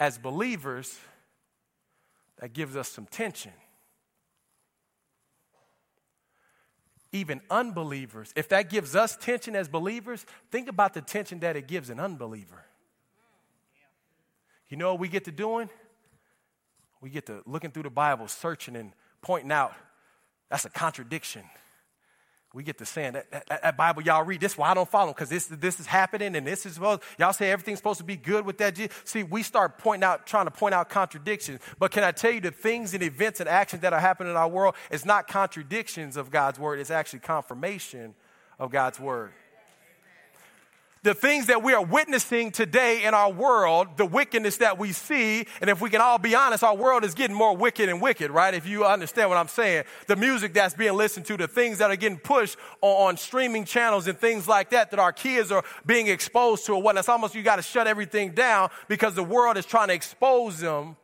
as 0.00 0.18
believers, 0.18 0.98
that 2.38 2.54
gives 2.54 2.74
us 2.74 2.88
some 2.88 3.06
tension. 3.06 3.52
Even 7.12 7.40
unbelievers, 7.50 8.32
if 8.34 8.48
that 8.48 8.70
gives 8.70 8.96
us 8.96 9.16
tension 9.16 9.54
as 9.54 9.68
believers, 9.68 10.24
think 10.50 10.68
about 10.68 10.94
the 10.94 11.02
tension 11.02 11.40
that 11.40 11.56
it 11.56 11.68
gives 11.68 11.90
an 11.90 12.00
unbeliever. 12.00 12.64
You 14.68 14.76
know 14.76 14.92
what 14.92 15.00
we 15.00 15.08
get 15.08 15.24
to 15.24 15.32
doing? 15.32 15.68
We 17.00 17.10
get 17.10 17.26
to 17.26 17.42
looking 17.44 17.72
through 17.72 17.82
the 17.82 17.90
Bible, 17.90 18.28
searching 18.28 18.76
and 18.76 18.92
pointing 19.20 19.52
out 19.52 19.74
that's 20.48 20.64
a 20.64 20.70
contradiction 20.70 21.42
we 22.52 22.64
get 22.64 22.78
to 22.78 22.86
saying 22.86 23.12
that, 23.12 23.30
that, 23.30 23.46
that, 23.48 23.76
Bible 23.76 24.02
y'all 24.02 24.24
read, 24.24 24.40
this 24.40 24.58
why 24.58 24.70
I 24.70 24.74
don't 24.74 24.88
follow 24.88 25.12
because 25.12 25.28
this, 25.28 25.46
this 25.46 25.78
is 25.78 25.86
happening 25.86 26.34
and 26.34 26.44
this 26.44 26.66
is 26.66 26.74
supposed, 26.74 27.02
y'all 27.18 27.32
say 27.32 27.50
everything's 27.50 27.78
supposed 27.78 27.98
to 27.98 28.04
be 28.04 28.16
good 28.16 28.44
with 28.44 28.58
that. 28.58 28.76
See, 29.04 29.22
we 29.22 29.42
start 29.42 29.78
pointing 29.78 30.04
out, 30.04 30.26
trying 30.26 30.46
to 30.46 30.50
point 30.50 30.74
out 30.74 30.88
contradictions. 30.88 31.60
But 31.78 31.92
can 31.92 32.02
I 32.02 32.10
tell 32.10 32.32
you 32.32 32.40
the 32.40 32.50
things 32.50 32.92
and 32.92 33.02
events 33.02 33.38
and 33.38 33.48
actions 33.48 33.82
that 33.82 33.92
are 33.92 34.00
happening 34.00 34.32
in 34.32 34.36
our 34.36 34.48
world 34.48 34.74
is 34.90 35.04
not 35.04 35.28
contradictions 35.28 36.16
of 36.16 36.30
God's 36.30 36.58
word, 36.58 36.80
it's 36.80 36.90
actually 36.90 37.20
confirmation 37.20 38.14
of 38.58 38.70
God's 38.70 38.98
word 38.98 39.32
the 41.02 41.14
things 41.14 41.46
that 41.46 41.62
we 41.62 41.72
are 41.72 41.82
witnessing 41.82 42.50
today 42.50 43.04
in 43.04 43.14
our 43.14 43.32
world, 43.32 43.96
the 43.96 44.04
wickedness 44.04 44.58
that 44.58 44.78
we 44.78 44.92
see, 44.92 45.46
and 45.62 45.70
if 45.70 45.80
we 45.80 45.88
can 45.88 46.02
all 46.02 46.18
be 46.18 46.34
honest, 46.34 46.62
our 46.62 46.76
world 46.76 47.04
is 47.04 47.14
getting 47.14 47.34
more 47.34 47.56
wicked 47.56 47.88
and 47.88 48.02
wicked, 48.02 48.30
right? 48.30 48.52
If 48.52 48.66
you 48.66 48.84
understand 48.84 49.30
what 49.30 49.38
I'm 49.38 49.48
saying, 49.48 49.84
the 50.08 50.16
music 50.16 50.52
that's 50.52 50.74
being 50.74 50.94
listened 50.94 51.24
to, 51.26 51.38
the 51.38 51.48
things 51.48 51.78
that 51.78 51.90
are 51.90 51.96
getting 51.96 52.18
pushed 52.18 52.58
on, 52.82 53.08
on 53.08 53.16
streaming 53.16 53.64
channels 53.64 54.08
and 54.08 54.18
things 54.18 54.46
like 54.46 54.70
that, 54.70 54.90
that 54.90 55.00
our 55.00 55.12
kids 55.12 55.50
are 55.50 55.64
being 55.86 56.06
exposed 56.08 56.66
to 56.66 56.74
or 56.74 56.82
what, 56.82 56.98
it's 56.98 57.08
almost 57.08 57.34
you 57.34 57.42
got 57.42 57.56
to 57.56 57.62
shut 57.62 57.86
everything 57.86 58.32
down 58.32 58.68
because 58.86 59.14
the 59.14 59.24
world 59.24 59.56
is 59.56 59.64
trying 59.64 59.88
to 59.88 59.94
expose 59.94 60.58
them 60.58 60.96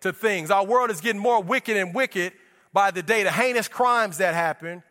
to 0.00 0.12
things. 0.12 0.50
Our 0.50 0.66
world 0.66 0.90
is 0.90 1.00
getting 1.00 1.22
more 1.22 1.40
wicked 1.40 1.76
and 1.76 1.94
wicked 1.94 2.32
by 2.72 2.90
the 2.90 3.04
day, 3.04 3.22
the 3.22 3.30
heinous 3.30 3.68
crimes 3.68 4.18
that 4.18 4.34
happen. 4.34 4.82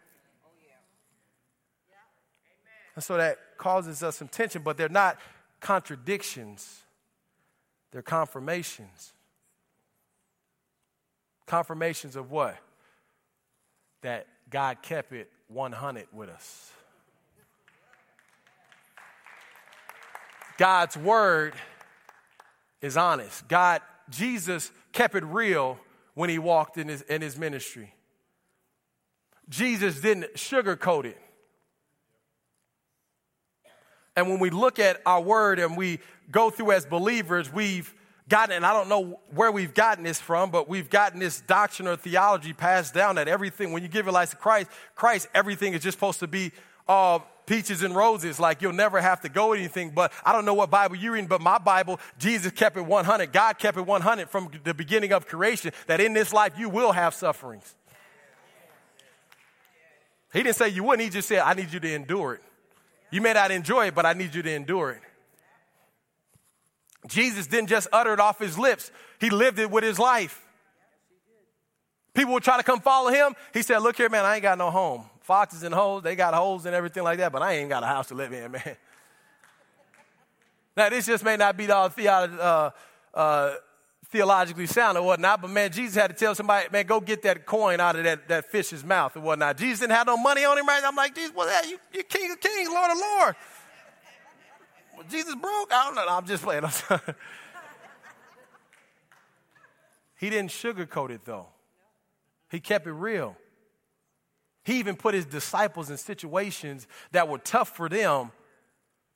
And 2.95 3.03
so 3.03 3.17
that 3.17 3.39
causes 3.63 4.03
us 4.03 4.17
some 4.17 4.27
tension, 4.27 4.61
but 4.61 4.75
they're 4.75 4.89
not 4.89 5.17
contradictions, 5.61 6.81
they're 7.93 8.01
confirmations. 8.01 9.13
Confirmations 11.45 12.17
of 12.17 12.29
what? 12.29 12.57
That 14.01 14.27
God 14.49 14.81
kept 14.81 15.13
it 15.13 15.29
100 15.47 16.07
with 16.11 16.27
us. 16.27 16.71
God's 20.57 20.97
word 20.97 21.53
is 22.81 22.97
honest. 22.97 23.47
God, 23.47 23.81
Jesus 24.09 24.71
kept 24.91 25.15
it 25.15 25.23
real 25.23 25.79
when 26.15 26.29
he 26.29 26.37
walked 26.37 26.77
in 26.77 26.89
his, 26.89 27.01
in 27.03 27.21
his 27.21 27.37
ministry. 27.37 27.93
Jesus 29.47 30.01
didn't 30.01 30.33
sugarcoat 30.35 31.05
it. 31.05 31.17
And 34.15 34.29
when 34.29 34.39
we 34.39 34.49
look 34.49 34.79
at 34.79 35.01
our 35.05 35.21
word 35.21 35.59
and 35.59 35.75
we 35.75 35.99
go 36.31 36.49
through 36.49 36.71
as 36.71 36.85
believers, 36.85 37.51
we've 37.51 37.93
gotten, 38.29 38.55
and 38.55 38.65
I 38.65 38.73
don't 38.73 38.89
know 38.89 39.19
where 39.33 39.51
we've 39.51 39.73
gotten 39.73 40.03
this 40.03 40.19
from, 40.19 40.51
but 40.51 40.69
we've 40.69 40.89
gotten 40.89 41.19
this 41.19 41.41
doctrine 41.41 41.87
or 41.87 41.95
theology 41.95 42.53
passed 42.53 42.93
down 42.93 43.15
that 43.15 43.27
everything, 43.27 43.71
when 43.71 43.83
you 43.83 43.89
give 43.89 44.05
your 44.05 44.13
life 44.13 44.29
to 44.31 44.35
Christ, 44.35 44.69
Christ, 44.95 45.27
everything 45.33 45.73
is 45.73 45.81
just 45.81 45.97
supposed 45.97 46.19
to 46.19 46.27
be 46.27 46.51
uh, 46.87 47.19
peaches 47.45 47.81
and 47.83 47.95
roses. 47.95 48.39
Like 48.39 48.61
you'll 48.61 48.73
never 48.73 49.01
have 49.01 49.21
to 49.21 49.29
go 49.29 49.53
anything. 49.53 49.91
But 49.91 50.11
I 50.25 50.31
don't 50.31 50.45
know 50.45 50.53
what 50.53 50.69
Bible 50.69 50.95
you're 50.95 51.13
reading, 51.13 51.27
but 51.27 51.41
my 51.41 51.57
Bible, 51.57 51.99
Jesus 52.17 52.51
kept 52.51 52.77
it 52.77 52.85
100. 52.85 53.33
God 53.33 53.57
kept 53.57 53.77
it 53.77 53.85
100 53.85 54.29
from 54.29 54.49
the 54.63 54.73
beginning 54.73 55.11
of 55.11 55.27
creation 55.27 55.71
that 55.87 55.99
in 55.99 56.13
this 56.13 56.31
life 56.33 56.53
you 56.57 56.69
will 56.69 56.91
have 56.91 57.13
sufferings. 57.13 57.75
He 60.31 60.41
didn't 60.41 60.55
say 60.55 60.69
you 60.69 60.83
wouldn't, 60.83 61.03
he 61.03 61.09
just 61.11 61.27
said, 61.27 61.39
I 61.39 61.53
need 61.53 61.71
you 61.71 61.79
to 61.79 61.93
endure 61.93 62.35
it. 62.35 62.41
You 63.13 63.21
may 63.21 63.33
not 63.33 63.51
enjoy 63.51 63.89
it, 63.89 63.93
but 63.93 64.07
I 64.07 64.13
need 64.13 64.33
you 64.33 64.41
to 64.41 64.51
endure 64.51 64.89
it. 64.89 65.01
Jesus 67.07 67.45
didn't 67.45 67.69
just 67.69 67.87
utter 67.93 68.11
it 68.11 68.19
off 68.19 68.39
his 68.39 68.57
lips, 68.57 68.91
he 69.19 69.29
lived 69.29 69.59
it 69.59 69.69
with 69.69 69.83
his 69.83 69.99
life. 69.99 70.41
People 72.15 72.33
would 72.33 72.41
try 72.41 72.57
to 72.57 72.63
come 72.63 72.79
follow 72.79 73.11
him. 73.11 73.35
He 73.53 73.61
said, 73.61 73.83
Look 73.83 73.97
here, 73.97 74.09
man, 74.09 74.25
I 74.25 74.35
ain't 74.35 74.41
got 74.41 74.57
no 74.57 74.71
home. 74.71 75.05
Foxes 75.21 75.61
and 75.61 75.75
holes, 75.75 76.01
they 76.01 76.15
got 76.15 76.33
holes 76.33 76.65
and 76.65 76.73
everything 76.73 77.03
like 77.03 77.19
that, 77.19 77.31
but 77.31 77.43
I 77.43 77.53
ain't 77.53 77.69
got 77.69 77.83
a 77.83 77.85
house 77.85 78.07
to 78.07 78.15
live 78.15 78.33
in, 78.33 78.51
man. 78.51 78.77
Now, 80.75 80.89
this 80.89 81.05
just 81.05 81.23
may 81.23 81.37
not 81.37 81.55
be 81.55 81.69
all 81.69 81.89
theology, 81.89 82.33
uh, 82.39 82.71
uh, 83.13 83.53
theologically 84.13 84.67
sound 84.67 84.95
or 84.95 85.01
whatnot, 85.01 85.41
but 85.41 85.49
man, 85.49 85.71
Jesus 85.71 85.95
had 85.95 86.07
to 86.07 86.13
tell 86.13 86.35
somebody, 86.35 86.67
man, 86.71 86.85
go 86.85 87.01
get 87.01 87.23
that 87.23 87.47
coin 87.47 87.79
out 87.79 87.95
of 87.95 88.03
that, 88.03 88.27
that 88.27 88.45
fish's 88.45 88.83
mouth 88.83 89.15
and 89.15 89.25
whatnot. 89.25 89.57
Jesus 89.57 89.79
didn't 89.79 89.93
have 89.93 90.05
no 90.05 90.15
money 90.15 90.45
on 90.45 90.55
him, 90.55 90.67
right? 90.67 90.83
I'm 90.85 90.95
like, 90.95 91.15
Jesus, 91.15 91.35
what 91.35 91.47
that? 91.47 91.67
You, 91.67 91.79
you 91.91 92.03
King 92.03 92.31
of 92.31 92.39
Kings, 92.39 92.69
Lord 92.69 92.91
of 92.91 92.97
Lords. 92.97 93.37
Well, 94.95 95.05
Jesus 95.09 95.33
broke? 95.33 95.73
I 95.73 95.85
don't 95.85 95.95
know. 95.95 96.05
I'm 96.07 96.25
just 96.27 96.43
playing. 96.43 96.63
I'm 96.89 96.99
he 100.15 100.29
didn't 100.29 100.51
sugarcoat 100.51 101.09
it 101.09 101.25
though. 101.25 101.47
He 102.51 102.59
kept 102.59 102.85
it 102.85 102.93
real. 102.93 103.35
He 104.63 104.77
even 104.77 104.95
put 104.95 105.15
his 105.15 105.25
disciples 105.25 105.89
in 105.89 105.97
situations 105.97 106.87
that 107.11 107.27
were 107.27 107.39
tough 107.39 107.75
for 107.75 107.89
them 107.89 108.31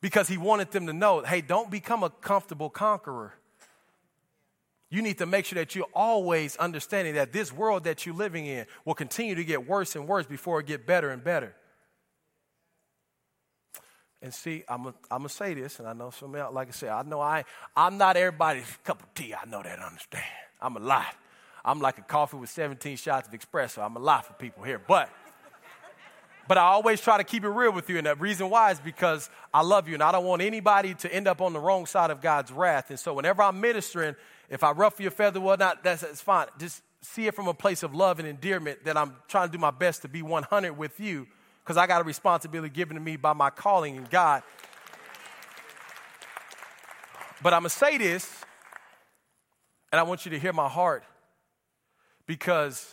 because 0.02 0.28
he 0.28 0.38
wanted 0.38 0.72
them 0.72 0.88
to 0.88 0.94
know 0.94 1.22
hey, 1.22 1.42
don't 1.42 1.70
become 1.70 2.02
a 2.02 2.10
comfortable 2.10 2.72
conqueror. 2.72 3.36
You 4.90 5.02
need 5.02 5.18
to 5.18 5.26
make 5.26 5.46
sure 5.46 5.58
that 5.58 5.76
you're 5.76 5.86
always 5.94 6.56
understanding 6.58 7.16
that 7.16 7.34
this 7.34 7.52
world 7.52 7.84
that 7.84 8.06
you're 8.06 8.16
living 8.16 8.46
in 8.46 8.66
will 8.86 8.94
continue 8.94 9.36
to 9.36 9.44
get 9.44 9.68
worse 9.68 9.96
and 9.96 10.08
worse 10.08 10.26
before 10.26 10.60
it 10.60 10.68
get 10.68 10.88
better 10.88 11.10
and 11.10 11.24
better. 11.24 11.54
And 14.22 14.34
see, 14.34 14.64
I'm 14.68 14.94
to 15.24 15.30
say 15.30 15.54
this, 15.54 15.80
and 15.80 15.88
I 15.88 15.94
know 15.94 16.10
some 16.10 16.36
else, 16.36 16.54
like 16.54 16.70
I 16.70 16.72
said, 16.72 16.90
I 16.90 17.04
know 17.04 17.20
I, 17.20 17.44
I'm 17.76 17.98
not 17.98 18.18
everybody's 18.18 18.66
cup 18.84 19.04
of 19.04 19.14
tea. 19.14 19.34
I 19.34 19.48
know 19.48 19.62
that, 19.62 19.80
I 19.80 19.86
understand. 19.86 20.24
I'm 20.60 20.76
a 20.76 20.80
lot. 20.80 21.14
I'm 21.64 21.80
like 21.82 21.98
a 21.98 22.02
coffee 22.02 22.38
with 22.38 22.50
17 22.50 22.98
shots 22.98 23.28
of 23.28 23.34
espresso. 23.34 23.86
I'm 23.86 23.96
a 23.96 24.00
lot 24.00 24.26
for 24.26 24.34
people 24.34 24.64
here. 24.64 24.80
But 24.80 25.10
But 26.48 26.58
I 26.58 26.62
always 26.62 27.02
try 27.02 27.18
to 27.18 27.24
keep 27.24 27.44
it 27.44 27.50
real 27.50 27.74
with 27.74 27.90
you. 27.90 27.98
And 27.98 28.08
the 28.08 28.16
reason 28.16 28.50
why 28.50 28.72
is 28.72 28.80
because 28.80 29.30
I 29.54 29.62
love 29.62 29.88
you 29.88 29.96
and 29.96 30.04
I 30.04 30.12
don't 30.12 30.26
want 30.26 30.42
anybody 30.42 30.94
to 30.96 31.14
end 31.14 31.28
up 31.28 31.42
on 31.42 31.54
the 31.54 31.60
wrong 31.60 31.86
side 31.86 32.10
of 32.10 32.22
God's 32.22 32.52
wrath. 32.52 32.90
And 32.90 33.00
so 33.00 33.14
whenever 33.14 33.42
I'm 33.42 33.60
ministering, 33.60 34.16
if 34.50 34.64
I 34.64 34.72
ruffle 34.72 35.02
your 35.02 35.12
feather, 35.12 35.40
whatnot, 35.40 35.84
that's, 35.84 36.02
that's 36.02 36.22
fine. 36.22 36.48
Just 36.58 36.82
see 37.02 37.28
it 37.28 37.36
from 37.36 37.48
a 37.48 37.54
place 37.54 37.84
of 37.84 37.94
love 37.94 38.20
and 38.20 38.28
endearment 38.28 38.86
that 38.86 38.98
I'm 38.98 39.16
trying 39.28 39.50
to 39.50 39.52
do 39.52 39.58
my 39.58 39.72
best 39.72 40.02
to 40.04 40.08
be 40.08 40.22
100 40.22 40.78
with 40.78 41.00
you 41.00 41.28
because 41.64 41.78
I 41.78 41.86
got 41.86 42.02
a 42.02 42.04
responsibility 42.04 42.74
given 42.74 42.96
to 42.96 43.02
me 43.02 43.18
by 43.18 43.34
my 43.34 43.50
calling 43.50 43.96
in 43.98 44.08
God. 44.10 44.44
But 47.42 47.54
I'm 47.54 47.62
going 47.62 47.70
to 47.70 47.76
say 47.76 47.98
this, 47.98 48.44
and 49.92 50.00
I 50.00 50.04
want 50.04 50.26
you 50.26 50.32
to 50.32 50.40
hear 50.40 50.54
my 50.54 50.68
heart 50.68 51.04
because, 52.26 52.92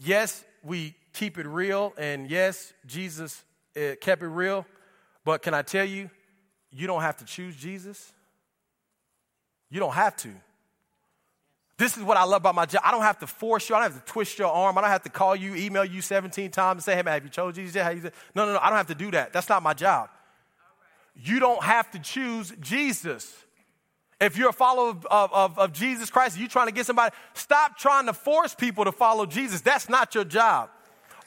yes, 0.00 0.44
we 0.64 0.94
keep 1.12 1.38
it 1.38 1.46
real, 1.46 1.92
and 1.96 2.28
yes, 2.28 2.72
Jesus 2.86 3.44
uh, 3.76 3.94
kept 4.00 4.22
it 4.22 4.28
real, 4.28 4.66
but 5.24 5.42
can 5.42 5.54
I 5.54 5.62
tell 5.62 5.84
you, 5.84 6.10
you 6.70 6.86
don't 6.86 7.02
have 7.02 7.16
to 7.18 7.24
choose 7.24 7.54
Jesus? 7.54 8.12
You 9.70 9.80
don't 9.80 9.94
have 9.94 10.16
to. 10.18 10.30
This 11.78 11.96
is 11.96 12.02
what 12.02 12.16
I 12.16 12.24
love 12.24 12.42
about 12.42 12.56
my 12.56 12.66
job. 12.66 12.82
I 12.84 12.90
don't 12.90 13.02
have 13.02 13.20
to 13.20 13.26
force 13.26 13.68
you. 13.68 13.76
I 13.76 13.80
don't 13.80 13.92
have 13.92 14.04
to 14.04 14.12
twist 14.12 14.38
your 14.38 14.48
arm. 14.48 14.76
I 14.76 14.80
don't 14.80 14.90
have 14.90 15.04
to 15.04 15.10
call 15.10 15.36
you, 15.36 15.54
email 15.54 15.84
you 15.84 16.00
17 16.00 16.50
times 16.50 16.78
and 16.78 16.84
say, 16.84 16.96
hey, 16.96 17.02
man, 17.02 17.14
have 17.14 17.22
you 17.22 17.30
chosen 17.30 17.64
Jesus? 17.64 17.80
How 17.80 17.90
you 17.90 18.02
no, 18.34 18.46
no, 18.46 18.54
no. 18.54 18.58
I 18.60 18.68
don't 18.68 18.78
have 18.78 18.88
to 18.88 18.96
do 18.96 19.12
that. 19.12 19.32
That's 19.32 19.48
not 19.48 19.62
my 19.62 19.74
job. 19.74 20.10
You 21.14 21.38
don't 21.38 21.62
have 21.62 21.88
to 21.92 22.00
choose 22.00 22.52
Jesus. 22.60 23.32
If 24.20 24.36
you're 24.36 24.48
a 24.48 24.52
follower 24.52 24.96
of, 25.08 25.32
of, 25.32 25.58
of 25.58 25.72
Jesus 25.72 26.10
Christ, 26.10 26.36
you're 26.36 26.48
trying 26.48 26.66
to 26.66 26.72
get 26.72 26.86
somebody, 26.86 27.14
stop 27.34 27.78
trying 27.78 28.06
to 28.06 28.12
force 28.12 28.54
people 28.54 28.84
to 28.84 28.92
follow 28.92 29.26
Jesus. 29.26 29.60
That's 29.60 29.88
not 29.88 30.14
your 30.16 30.24
job. 30.24 30.70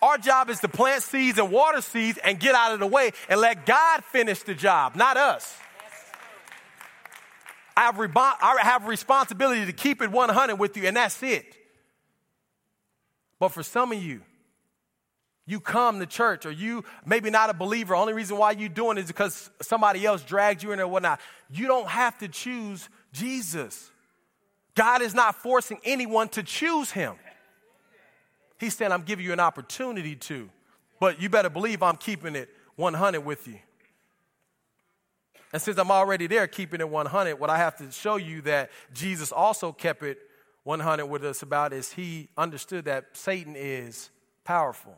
Our 0.01 0.17
job 0.17 0.49
is 0.49 0.59
to 0.61 0.67
plant 0.67 1.03
seeds 1.03 1.37
and 1.37 1.51
water 1.51 1.79
seeds 1.81 2.17
and 2.17 2.39
get 2.39 2.55
out 2.55 2.73
of 2.73 2.79
the 2.79 2.87
way 2.87 3.11
and 3.29 3.39
let 3.39 3.65
God 3.65 4.03
finish 4.05 4.41
the 4.43 4.55
job, 4.55 4.95
not 4.95 5.15
us. 5.15 5.57
I 7.75 7.81
have, 7.81 7.95
rebo- 7.95 8.35
I 8.41 8.57
have 8.61 8.85
responsibility 8.85 9.65
to 9.65 9.73
keep 9.73 10.01
it 10.01 10.11
100 10.11 10.55
with 10.55 10.77
you, 10.77 10.83
and 10.83 10.97
that's 10.97 11.21
it. 11.23 11.45
But 13.39 13.49
for 13.49 13.63
some 13.63 13.91
of 13.91 14.01
you, 14.01 14.21
you 15.47 15.59
come 15.59 15.99
to 15.99 16.05
church 16.05 16.45
or 16.45 16.51
you 16.51 16.83
maybe 17.05 17.29
not 17.29 17.49
a 17.49 17.53
believer 17.53 17.95
only 17.95 18.13
reason 18.13 18.37
why 18.37 18.51
you're 18.51 18.69
doing 18.69 18.97
it 18.97 19.01
is 19.01 19.07
because 19.07 19.49
somebody 19.61 20.05
else 20.05 20.21
dragged 20.21 20.63
you 20.63 20.71
in 20.71 20.79
or 20.79 20.87
whatnot. 20.87 21.19
You 21.49 21.67
don't 21.67 21.87
have 21.87 22.17
to 22.19 22.27
choose 22.27 22.87
jesus. 23.11 23.89
God 24.75 25.01
is 25.01 25.13
not 25.13 25.35
forcing 25.35 25.79
anyone 25.83 26.29
to 26.29 26.43
choose 26.43 26.91
him. 26.91 27.15
He's 28.59 28.75
saying 28.77 28.91
i'm 28.91 29.01
giving 29.01 29.25
you 29.25 29.33
an 29.33 29.39
opportunity 29.39 30.15
to 30.15 30.47
but 30.99 31.19
you 31.19 31.29
better 31.29 31.49
believe 31.49 31.81
i'm 31.81 31.97
keeping 31.97 32.35
it 32.35 32.47
100 32.75 33.21
with 33.21 33.47
you 33.47 33.57
and 35.53 35.61
since 35.61 35.77
I'm 35.77 35.91
already 35.91 36.27
there 36.27 36.47
keeping 36.47 36.79
it 36.79 36.89
100, 36.89 37.39
what 37.39 37.49
I 37.49 37.57
have 37.57 37.75
to 37.77 37.91
show 37.91 38.15
you 38.15 38.41
that 38.43 38.71
Jesus 38.93 39.31
also 39.31 39.71
kept 39.71 40.03
it 40.03 40.17
100 40.63 41.05
with 41.05 41.25
us 41.25 41.41
about 41.41 41.73
is 41.73 41.91
he 41.91 42.29
understood 42.37 42.85
that 42.85 43.05
Satan 43.13 43.55
is 43.57 44.09
powerful. 44.43 44.97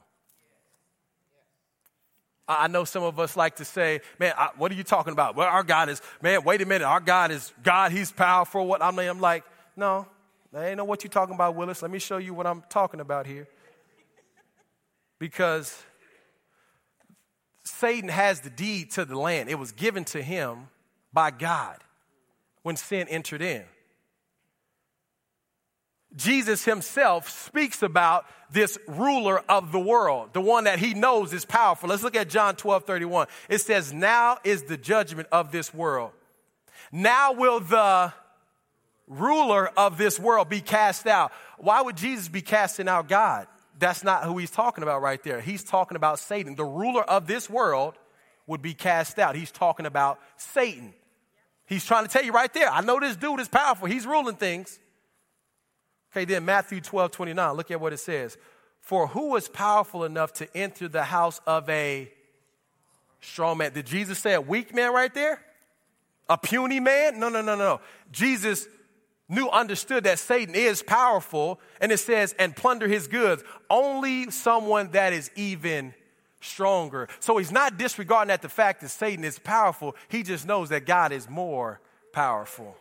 I 2.47 2.67
know 2.67 2.83
some 2.83 3.03
of 3.03 3.19
us 3.19 3.37
like 3.37 3.55
to 3.57 3.65
say, 3.65 4.01
man, 4.19 4.33
I, 4.37 4.49
what 4.57 4.71
are 4.71 4.75
you 4.75 4.83
talking 4.83 5.13
about? 5.13 5.35
Well, 5.35 5.47
our 5.47 5.63
God 5.63 5.87
is, 5.87 6.01
man, 6.21 6.43
wait 6.43 6.61
a 6.61 6.65
minute, 6.65 6.85
our 6.85 6.99
God 6.99 7.31
is 7.31 7.53
God, 7.63 7.91
he's 7.93 8.11
powerful. 8.11 8.67
What 8.67 8.83
I 8.83 8.91
mean, 8.91 9.07
I'm 9.07 9.21
like, 9.21 9.45
no, 9.77 10.07
I 10.53 10.67
ain't 10.67 10.77
know 10.77 10.83
what 10.83 11.03
you're 11.03 11.11
talking 11.11 11.35
about, 11.35 11.55
Willis. 11.55 11.81
Let 11.81 11.89
me 11.89 11.99
show 11.99 12.17
you 12.17 12.33
what 12.33 12.45
I'm 12.45 12.63
talking 12.69 12.99
about 12.99 13.25
here. 13.25 13.47
Because 15.19 15.81
Satan 17.83 18.07
has 18.07 18.39
the 18.39 18.49
deed 18.49 18.91
to 18.91 19.03
the 19.03 19.19
land. 19.19 19.49
It 19.49 19.59
was 19.59 19.73
given 19.73 20.05
to 20.05 20.21
him 20.21 20.69
by 21.11 21.31
God 21.31 21.83
when 22.61 22.77
sin 22.77 23.09
entered 23.09 23.41
in. 23.41 23.63
Jesus 26.15 26.63
himself 26.63 27.29
speaks 27.29 27.83
about 27.83 28.25
this 28.49 28.77
ruler 28.87 29.43
of 29.49 29.73
the 29.73 29.81
world, 29.81 30.29
the 30.31 30.39
one 30.39 30.63
that 30.63 30.79
he 30.79 30.93
knows 30.93 31.33
is 31.33 31.43
powerful. 31.43 31.89
Let's 31.89 32.03
look 32.03 32.15
at 32.15 32.29
John 32.29 32.55
12 32.55 32.85
31. 32.85 33.27
It 33.49 33.59
says, 33.59 33.91
Now 33.91 34.37
is 34.45 34.63
the 34.63 34.77
judgment 34.77 35.27
of 35.29 35.51
this 35.51 35.73
world. 35.73 36.11
Now 36.89 37.33
will 37.33 37.59
the 37.59 38.13
ruler 39.09 39.67
of 39.67 39.97
this 39.97 40.17
world 40.17 40.47
be 40.47 40.61
cast 40.61 41.05
out. 41.05 41.33
Why 41.57 41.81
would 41.81 41.97
Jesus 41.97 42.29
be 42.29 42.41
casting 42.41 42.87
out 42.87 43.09
God? 43.09 43.47
That's 43.79 44.03
not 44.03 44.23
who 44.23 44.37
he's 44.37 44.51
talking 44.51 44.83
about 44.83 45.01
right 45.01 45.21
there. 45.23 45.41
He's 45.41 45.63
talking 45.63 45.95
about 45.95 46.19
Satan. 46.19 46.55
The 46.55 46.65
ruler 46.65 47.03
of 47.03 47.27
this 47.27 47.49
world 47.49 47.95
would 48.47 48.61
be 48.61 48.73
cast 48.73 49.19
out. 49.19 49.35
He's 49.35 49.51
talking 49.51 49.85
about 49.85 50.19
Satan. 50.37 50.93
He's 51.65 51.85
trying 51.85 52.05
to 52.05 52.09
tell 52.09 52.23
you 52.23 52.31
right 52.31 52.53
there. 52.53 52.69
I 52.69 52.81
know 52.81 52.99
this 52.99 53.15
dude 53.15 53.39
is 53.39 53.47
powerful. 53.47 53.87
He's 53.87 54.05
ruling 54.05 54.35
things. 54.35 54.79
Okay, 56.11 56.25
then 56.25 56.45
Matthew 56.45 56.81
12, 56.81 57.11
29. 57.11 57.55
Look 57.55 57.71
at 57.71 57.81
what 57.81 57.93
it 57.93 57.97
says. 57.97 58.37
For 58.81 59.07
who 59.07 59.29
was 59.29 59.47
powerful 59.47 60.03
enough 60.03 60.33
to 60.33 60.57
enter 60.57 60.87
the 60.87 61.03
house 61.03 61.39
of 61.47 61.67
a 61.69 62.11
strong 63.21 63.57
man? 63.57 63.73
Did 63.73 63.85
Jesus 63.85 64.19
say 64.19 64.33
a 64.33 64.41
weak 64.41 64.75
man 64.75 64.93
right 64.93 65.13
there? 65.13 65.41
A 66.29 66.37
puny 66.37 66.79
man? 66.79 67.19
No, 67.19 67.29
no, 67.29 67.41
no, 67.41 67.55
no. 67.55 67.79
Jesus 68.11 68.67
knew, 69.29 69.49
understood 69.49 70.03
that 70.03 70.19
Satan 70.19 70.55
is 70.55 70.83
powerful, 70.83 71.59
and 71.81 71.91
it 71.91 71.99
says, 71.99 72.35
and 72.37 72.55
plunder 72.55 72.87
his 72.87 73.07
goods. 73.07 73.43
Only 73.69 74.29
someone 74.31 74.91
that 74.91 75.13
is 75.13 75.31
even 75.35 75.93
stronger. 76.41 77.07
So 77.19 77.37
he's 77.37 77.51
not 77.51 77.77
disregarding 77.77 78.27
that 78.27 78.41
the 78.41 78.49
fact 78.49 78.81
that 78.81 78.89
Satan 78.89 79.23
is 79.23 79.39
powerful, 79.39 79.95
he 80.09 80.23
just 80.23 80.45
knows 80.45 80.69
that 80.69 80.85
God 80.85 81.11
is 81.11 81.29
more 81.29 81.79
powerful. 82.11 82.75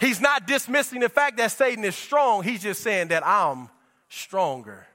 He's 0.00 0.20
not 0.20 0.46
dismissing 0.46 1.00
the 1.00 1.08
fact 1.08 1.36
that 1.36 1.52
Satan 1.52 1.84
is 1.84 1.94
strong, 1.94 2.42
he's 2.42 2.62
just 2.62 2.82
saying 2.82 3.08
that 3.08 3.24
I'm 3.24 3.68
stronger. 4.08 4.86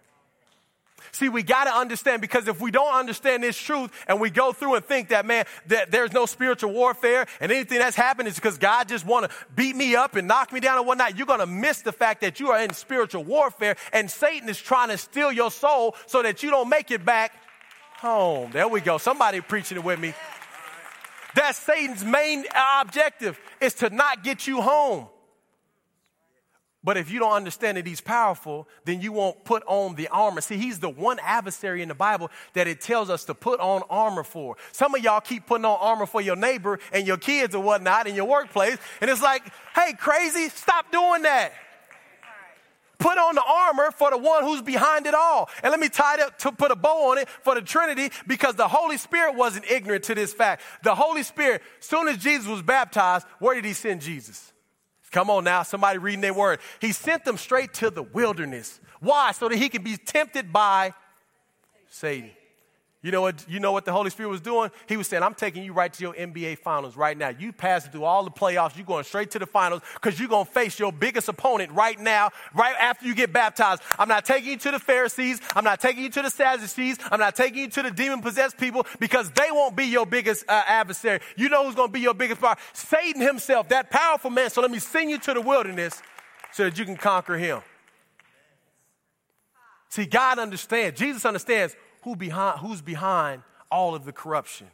See, 1.11 1.29
we 1.29 1.43
got 1.43 1.65
to 1.65 1.71
understand 1.71 2.21
because 2.21 2.47
if 2.47 2.59
we 2.61 2.71
don't 2.71 2.93
understand 2.93 3.43
this 3.43 3.57
truth 3.57 3.91
and 4.07 4.19
we 4.19 4.29
go 4.29 4.51
through 4.53 4.75
and 4.75 4.85
think 4.85 5.09
that, 5.09 5.25
man, 5.25 5.45
that 5.67 5.91
there's 5.91 6.13
no 6.13 6.25
spiritual 6.25 6.71
warfare 6.71 7.25
and 7.39 7.51
anything 7.51 7.79
that's 7.79 7.95
happened 7.95 8.27
is 8.27 8.35
because 8.35 8.57
God 8.57 8.87
just 8.87 9.05
want 9.05 9.29
to 9.29 9.37
beat 9.55 9.75
me 9.75 9.95
up 9.95 10.15
and 10.15 10.27
knock 10.27 10.51
me 10.51 10.59
down 10.59 10.77
and 10.77 10.87
whatnot, 10.87 11.17
you're 11.17 11.27
going 11.27 11.39
to 11.39 11.45
miss 11.45 11.81
the 11.81 11.91
fact 11.91 12.21
that 12.21 12.39
you 12.39 12.51
are 12.51 12.59
in 12.59 12.73
spiritual 12.73 13.23
warfare 13.23 13.75
and 13.93 14.09
Satan 14.09 14.49
is 14.49 14.59
trying 14.59 14.89
to 14.89 14.97
steal 14.97 15.31
your 15.31 15.51
soul 15.51 15.95
so 16.05 16.21
that 16.23 16.43
you 16.43 16.49
don't 16.49 16.69
make 16.69 16.91
it 16.91 17.03
back 17.05 17.33
home. 17.97 18.51
There 18.51 18.67
we 18.67 18.81
go. 18.81 18.97
Somebody 18.97 19.41
preaching 19.41 19.77
it 19.77 19.83
with 19.83 19.99
me. 19.99 20.13
That's 21.35 21.57
Satan's 21.57 22.03
main 22.03 22.45
objective 22.81 23.39
is 23.61 23.75
to 23.75 23.89
not 23.89 24.23
get 24.23 24.47
you 24.47 24.61
home. 24.61 25.07
But 26.83 26.95
if 26.95 27.11
you 27.11 27.19
don't 27.19 27.33
understand 27.33 27.77
that 27.77 27.87
he's 27.87 28.01
powerful, 28.01 28.67
then 28.85 29.01
you 29.01 29.11
won't 29.11 29.43
put 29.43 29.63
on 29.67 29.95
the 29.95 30.07
armor. 30.09 30.41
See, 30.41 30.57
he's 30.57 30.79
the 30.79 30.89
one 30.89 31.19
adversary 31.21 31.81
in 31.81 31.89
the 31.89 31.95
Bible 31.95 32.29
that 32.53 32.67
it 32.67 32.81
tells 32.81 33.09
us 33.09 33.25
to 33.25 33.33
put 33.33 33.59
on 33.59 33.81
armor 33.89 34.23
for. 34.23 34.55
Some 34.71 34.95
of 34.95 35.03
y'all 35.03 35.19
keep 35.19 35.47
putting 35.47 35.65
on 35.65 35.77
armor 35.81 36.05
for 36.05 36.21
your 36.21 36.35
neighbor 36.35 36.79
and 36.93 37.05
your 37.05 37.17
kids 37.17 37.55
or 37.55 37.63
whatnot 37.63 38.07
in 38.07 38.15
your 38.15 38.25
workplace. 38.25 38.77
And 39.01 39.09
it's 39.09 39.21
like, 39.21 39.43
hey, 39.75 39.93
crazy, 39.93 40.49
stop 40.49 40.91
doing 40.91 41.23
that. 41.23 41.51
Put 42.99 43.17
on 43.17 43.35
the 43.35 43.43
armor 43.43 43.91
for 43.91 44.09
the 44.09 44.17
one 44.17 44.43
who's 44.43 44.61
behind 44.61 45.05
it 45.05 45.13
all. 45.13 45.49
And 45.61 45.71
let 45.71 45.79
me 45.79 45.89
tie 45.89 46.15
it 46.15 46.19
up 46.19 46.37
to 46.39 46.51
put 46.51 46.71
a 46.71 46.75
bow 46.75 47.11
on 47.11 47.17
it 47.17 47.29
for 47.29 47.53
the 47.53 47.61
Trinity 47.61 48.11
because 48.25 48.55
the 48.55 48.67
Holy 48.67 48.97
Spirit 48.97 49.35
wasn't 49.35 49.69
ignorant 49.69 50.05
to 50.05 50.15
this 50.15 50.33
fact. 50.33 50.63
The 50.83 50.95
Holy 50.95 51.23
Spirit, 51.23 51.61
soon 51.79 52.07
as 52.07 52.17
Jesus 52.17 52.47
was 52.47 52.61
baptized, 52.61 53.27
where 53.39 53.55
did 53.55 53.65
he 53.65 53.73
send 53.73 54.01
Jesus? 54.01 54.51
Come 55.11 55.29
on 55.29 55.43
now, 55.43 55.63
somebody 55.63 55.99
reading 55.99 56.21
their 56.21 56.33
word. 56.33 56.59
He 56.79 56.91
sent 56.91 57.23
them 57.23 57.37
straight 57.37 57.73
to 57.75 57.89
the 57.89 58.03
wilderness. 58.03 58.79
Why? 58.99 59.31
So 59.31 59.47
that 59.47 59.57
he 59.57 59.69
could 59.69 59.83
be 59.83 59.97
tempted 59.97 60.51
by 60.51 60.93
Satan. 61.89 62.31
You 63.03 63.11
know 63.11 63.21
what, 63.21 63.45
you 63.47 63.59
know 63.59 63.71
what 63.71 63.85
the 63.85 63.91
Holy 63.91 64.09
Spirit 64.09 64.29
was 64.29 64.41
doing? 64.41 64.71
He 64.87 64.97
was 64.97 65.07
saying, 65.07 65.21
I'm 65.21 65.35
taking 65.35 65.63
you 65.63 65.71
right 65.71 65.93
to 65.93 66.01
your 66.01 66.15
NBA 66.15 66.57
finals 66.57 66.97
right 66.97 67.15
now. 67.15 67.29
You 67.29 67.53
passing 67.53 67.91
through 67.91 68.05
all 68.05 68.23
the 68.23 68.31
playoffs. 68.31 68.75
You're 68.75 68.87
going 68.87 69.03
straight 69.03 69.29
to 69.31 69.39
the 69.39 69.45
finals 69.45 69.83
because 69.93 70.19
you're 70.19 70.27
going 70.27 70.47
to 70.47 70.51
face 70.51 70.79
your 70.79 70.91
biggest 70.91 71.29
opponent 71.29 71.71
right 71.73 71.99
now, 71.99 72.31
right 72.55 72.75
after 72.79 73.05
you 73.05 73.13
get 73.13 73.31
baptized. 73.31 73.83
I'm 73.99 74.09
not 74.09 74.25
taking 74.25 74.49
you 74.49 74.57
to 74.57 74.71
the 74.71 74.79
Pharisees. 74.79 75.39
I'm 75.55 75.63
not 75.63 75.79
taking 75.79 76.03
you 76.03 76.09
to 76.09 76.23
the 76.23 76.31
Sadducees. 76.31 76.97
I'm 77.11 77.19
not 77.19 77.35
taking 77.35 77.59
you 77.59 77.69
to 77.69 77.83
the 77.83 77.91
demon 77.91 78.21
possessed 78.21 78.57
people 78.57 78.87
because 78.99 79.29
they 79.29 79.51
won't 79.51 79.75
be 79.75 79.85
your 79.85 80.07
biggest 80.07 80.45
uh, 80.49 80.63
adversary. 80.65 81.19
You 81.35 81.49
know 81.49 81.65
who's 81.65 81.75
going 81.75 81.89
to 81.89 81.93
be 81.93 81.99
your 81.99 82.15
biggest 82.15 82.41
power? 82.41 82.55
Satan 82.73 83.21
himself, 83.21 83.69
that 83.69 83.91
powerful 83.91 84.31
man. 84.31 84.49
So 84.49 84.61
let 84.61 84.71
me 84.71 84.79
send 84.79 85.11
you 85.11 85.19
to 85.19 85.35
the 85.35 85.41
wilderness 85.41 86.01
so 86.51 86.63
that 86.63 86.79
you 86.79 86.85
can 86.85 86.97
conquer 86.97 87.37
him. 87.37 87.61
See, 89.89 90.05
God 90.05 90.39
understands, 90.39 90.99
Jesus 90.99 91.23
understands 91.23 91.75
who 92.07 92.15
behind, 92.15 92.59
who's 92.61 92.81
behind 92.81 93.41
all 93.69 93.93
of 93.93 94.05
the 94.05 94.13
corruption. 94.13 94.65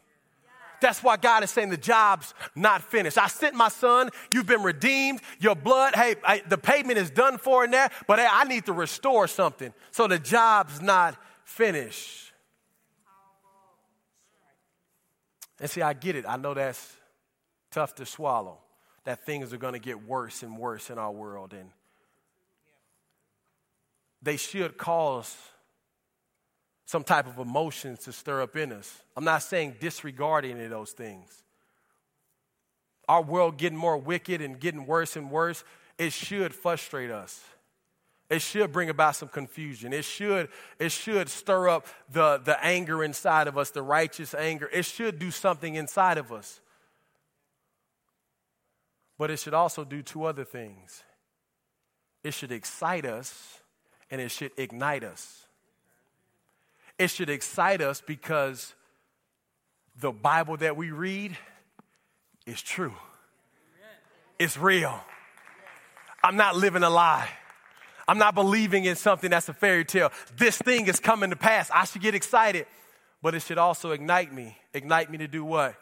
That's 0.81 1.01
why 1.01 1.17
God 1.17 1.43
is 1.43 1.49
saying 1.49 1.69
the 1.69 1.77
job's 1.77 2.35
not 2.53 2.83
finished. 2.83 3.17
I 3.17 3.25
sent 3.25 3.55
my 3.55 3.69
son, 3.69 4.11
you've 4.29 4.45
been 4.45 4.61
redeemed, 4.61 5.19
your 5.39 5.55
blood, 5.55 5.95
hey, 5.95 6.15
I, 6.23 6.43
the 6.47 6.59
payment 6.59 6.99
is 6.99 7.09
done 7.09 7.39
for 7.39 7.65
in 7.65 7.71
there, 7.71 7.89
but 8.05 8.19
hey, 8.19 8.27
I 8.29 8.43
need 8.43 8.67
to 8.67 8.73
restore 8.73 9.27
something. 9.27 9.73
So 9.89 10.07
the 10.07 10.19
job's 10.19 10.79
not 10.79 11.15
finished. 11.43 12.31
And 15.59 15.67
see, 15.67 15.81
I 15.81 15.93
get 15.93 16.15
it. 16.15 16.25
I 16.27 16.37
know 16.37 16.53
that's 16.53 16.95
tough 17.71 17.95
to 17.95 18.05
swallow, 18.05 18.59
that 19.05 19.25
things 19.25 19.53
are 19.53 19.57
going 19.57 19.73
to 19.73 19.79
get 19.79 20.05
worse 20.05 20.43
and 20.43 20.55
worse 20.55 20.91
in 20.91 20.99
our 20.99 21.11
world. 21.11 21.53
And 21.53 21.71
they 24.21 24.37
should 24.37 24.77
cause 24.77 25.35
some 26.85 27.03
type 27.03 27.27
of 27.27 27.39
emotions 27.39 27.99
to 27.99 28.11
stir 28.11 28.41
up 28.41 28.55
in 28.55 28.71
us. 28.71 29.01
I'm 29.15 29.23
not 29.23 29.43
saying 29.43 29.77
disregard 29.79 30.45
any 30.45 30.63
of 30.63 30.69
those 30.69 30.91
things. 30.91 31.43
Our 33.07 33.21
world 33.21 33.57
getting 33.57 33.77
more 33.77 33.97
wicked 33.97 34.41
and 34.41 34.59
getting 34.59 34.85
worse 34.85 35.15
and 35.15 35.29
worse, 35.29 35.63
it 35.97 36.13
should 36.13 36.53
frustrate 36.53 37.11
us. 37.11 37.43
It 38.29 38.41
should 38.41 38.71
bring 38.71 38.89
about 38.89 39.15
some 39.15 39.27
confusion. 39.27 39.93
It 39.93 40.05
should, 40.05 40.49
it 40.79 40.91
should 40.91 41.29
stir 41.29 41.69
up 41.69 41.87
the, 42.11 42.41
the 42.43 42.61
anger 42.63 43.03
inside 43.03 43.47
of 43.47 43.57
us, 43.57 43.69
the 43.69 43.83
righteous 43.83 44.33
anger. 44.33 44.69
It 44.73 44.85
should 44.85 45.19
do 45.19 45.29
something 45.29 45.75
inside 45.75 46.17
of 46.17 46.31
us. 46.31 46.59
But 49.17 49.29
it 49.29 49.37
should 49.37 49.53
also 49.53 49.83
do 49.83 50.01
two 50.01 50.25
other 50.25 50.43
things 50.43 51.03
it 52.23 52.33
should 52.33 52.51
excite 52.51 53.05
us 53.05 53.59
and 54.09 54.21
it 54.21 54.31
should 54.31 54.51
ignite 54.57 55.03
us. 55.03 55.42
It 56.97 57.09
should 57.09 57.29
excite 57.29 57.81
us 57.81 58.01
because 58.01 58.73
the 59.99 60.11
Bible 60.11 60.57
that 60.57 60.77
we 60.77 60.91
read 60.91 61.37
is 62.45 62.61
true, 62.61 62.93
it's 64.39 64.57
real. 64.57 64.99
I'm 66.23 66.37
not 66.37 66.55
living 66.55 66.83
a 66.83 66.89
lie. 66.89 67.27
I'm 68.07 68.17
not 68.17 68.33
believing 68.35 68.85
in 68.85 68.95
something 68.95 69.29
that's 69.29 69.49
a 69.49 69.53
fairy 69.53 69.85
tale. 69.85 70.11
This 70.37 70.57
thing 70.57 70.87
is 70.87 70.99
coming 70.99 71.29
to 71.29 71.35
pass. 71.35 71.69
I 71.73 71.85
should 71.85 72.01
get 72.01 72.15
excited, 72.15 72.65
but 73.21 73.35
it 73.35 73.41
should 73.41 73.57
also 73.57 73.91
ignite 73.91 74.33
me. 74.33 74.57
Ignite 74.73 75.11
me 75.11 75.17
to 75.19 75.27
do 75.27 75.43
what? 75.43 75.75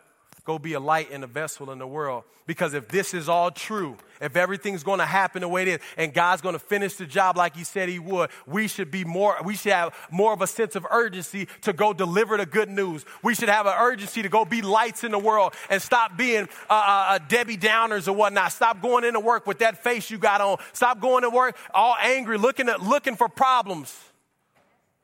Go 0.44 0.58
be 0.58 0.74
a 0.74 0.80
light 0.80 1.12
in 1.12 1.24
a 1.24 1.28
vessel 1.28 1.70
in 1.72 1.78
the 1.78 1.86
world. 1.86 2.24
Because 2.48 2.74
if 2.74 2.88
this 2.88 3.14
is 3.14 3.30
all 3.30 3.52
true, 3.52 3.96
if 4.20 4.36
everything's 4.36 4.82
going 4.82 4.98
to 4.98 5.06
happen 5.06 5.42
the 5.42 5.48
way 5.48 5.62
it 5.62 5.68
is, 5.68 5.80
and 5.98 6.12
God's 6.12 6.42
going 6.42 6.54
to 6.54 6.60
finish 6.60 6.96
the 6.96 7.06
job 7.06 7.38
like 7.38 7.56
He 7.56 7.64
said 7.64 7.88
He 7.88 8.00
would, 8.00 8.32
we 8.48 8.68
should 8.68 8.90
be 8.90 9.06
more. 9.06 9.38
We 9.46 9.56
should 9.56 9.72
have 9.74 9.96
more 10.10 10.34
of 10.34 10.42
a 10.42 10.48
sense 10.48 10.76
of 10.76 10.86
urgency 10.90 11.48
to 11.62 11.74
go 11.74 11.94
deliver 11.94 12.38
the 12.38 12.48
good 12.48 12.70
news. 12.70 13.06
We 13.22 13.36
should 13.36 13.50
have 13.50 13.68
an 13.68 13.76
urgency 13.80 14.24
to 14.24 14.30
go 14.30 14.44
be 14.44 14.64
lights 14.64 15.04
in 15.04 15.12
the 15.12 15.20
world 15.20 15.54
and 15.70 15.80
stop 15.80 16.18
being 16.18 16.50
uh, 16.70 16.74
uh, 16.74 17.06
uh 17.10 17.20
Debbie 17.28 17.58
Downers 17.58 18.08
or 18.08 18.14
whatnot. 18.14 18.52
Stop 18.52 18.82
going 18.82 19.04
into 19.04 19.20
work 19.20 19.46
with 19.46 19.60
that 19.60 19.84
face 19.84 20.10
you 20.10 20.18
got 20.18 20.42
on. 20.42 20.58
Stop 20.74 21.00
going 21.00 21.22
to 21.22 21.30
work 21.30 21.56
all 21.74 21.96
angry, 22.02 22.40
looking 22.40 22.68
at 22.68 22.82
looking 22.82 23.16
for 23.16 23.30
problems. 23.30 23.96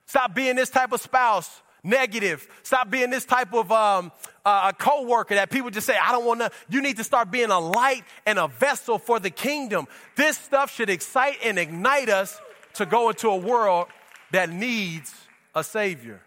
Stop 0.08 0.34
being 0.34 0.56
this 0.56 0.72
type 0.72 0.92
of 0.92 1.02
spouse 1.02 1.62
negative. 1.84 2.48
Stop 2.64 2.90
being 2.90 3.10
this 3.10 3.26
type 3.26 3.54
of 3.54 3.72
um, 3.72 4.12
uh, 4.46 4.72
a 4.72 4.74
co-worker 4.74 5.36
that 5.36 5.50
people 5.50 5.70
just 5.70 5.88
say, 5.88 5.96
I 6.02 6.12
don't 6.12 6.26
want 6.26 6.42
to. 6.42 6.52
You 6.70 6.82
need 6.82 6.98
to 6.98 7.04
start 7.04 7.32
being 7.32 7.50
a 7.50 7.60
light 7.60 8.04
and 8.26 8.40
a 8.40 8.48
vessel 8.48 8.98
for 8.98 9.20
the 9.20 9.30
kingdom. 9.30 9.88
This 10.16 10.38
stuff 10.38 10.74
should 10.74 10.90
excite 10.90 11.38
and 11.44 11.58
ignite 11.58 12.10
us 12.10 12.40
to 12.76 12.86
go 12.86 13.10
into 13.10 13.30
a 13.30 13.38
world 13.38 13.88
that 14.32 14.50
needs 14.50 15.14
a 15.56 15.64
savior. 15.64 16.22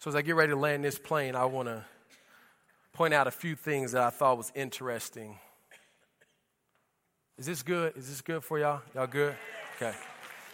So 0.00 0.10
as 0.10 0.14
I 0.14 0.22
get 0.22 0.36
ready 0.36 0.52
to 0.52 0.58
land 0.58 0.84
this 0.84 0.98
plane, 0.98 1.34
I 1.34 1.44
want 1.46 1.68
to 1.68 1.84
point 2.92 3.14
out 3.14 3.26
a 3.26 3.32
few 3.32 3.56
things 3.56 3.92
that 3.92 4.02
I 4.02 4.10
thought 4.10 4.36
was 4.36 4.52
interesting. 4.54 5.38
Is 7.36 7.46
this 7.46 7.62
good? 7.62 7.96
Is 7.96 8.08
this 8.08 8.20
good 8.20 8.42
for 8.42 8.58
y'all? 8.58 8.80
Y'all 8.94 9.06
good? 9.06 9.36
Okay. 9.76 9.94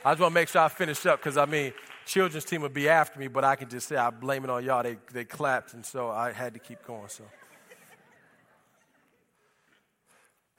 I 0.05 0.13
just 0.13 0.21
want 0.21 0.33
to 0.33 0.35
make 0.35 0.49
sure 0.49 0.61
I 0.61 0.69
finish 0.69 1.07
up 1.07 1.21
because 1.21 1.37
I 1.37 1.47
mean, 1.47 1.73
children's 2.05 2.45
team 2.45 2.63
would 2.63 2.75
be 2.75 2.89
after 2.89 3.19
me, 3.19 3.29
but 3.29 3.43
I 3.45 3.57
can 3.57 3.69
just 3.69 3.89
say 3.89 3.97
I 3.97 4.11
blame 4.11 4.45
it 4.45 4.51
on 4.51 4.65
y'all. 4.65 4.83
They, 4.83 4.99
they 5.13 5.25
clapped, 5.25 5.73
and 5.73 5.85
so 5.85 6.11
I 6.11 6.33
had 6.33 6.53
to 6.55 6.61
keep 6.61 6.85
going. 6.85 7.09
So. 7.09 7.25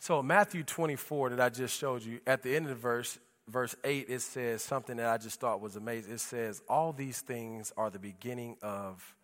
So 0.06 0.22
Matthew 0.22 0.64
24 0.64 1.32
that 1.32 1.42
I 1.42 1.50
just 1.50 1.80
showed 1.80 2.04
you, 2.04 2.20
at 2.28 2.44
the 2.44 2.56
end 2.56 2.66
of 2.66 2.70
the 2.70 2.76
verse, 2.76 3.18
verse 3.48 3.76
8, 3.84 4.06
it 4.08 4.22
says 4.22 4.62
something 4.62 4.98
that 4.98 5.08
I 5.08 5.18
just 5.18 5.40
thought 5.40 5.62
was 5.62 5.78
amazing. 5.78 6.14
It 6.14 6.20
says, 6.20 6.62
All 6.70 6.94
these 6.94 7.22
things 7.22 7.74
are 7.76 7.90
the 7.90 7.98
beginning 7.98 8.58
of 8.62 9.16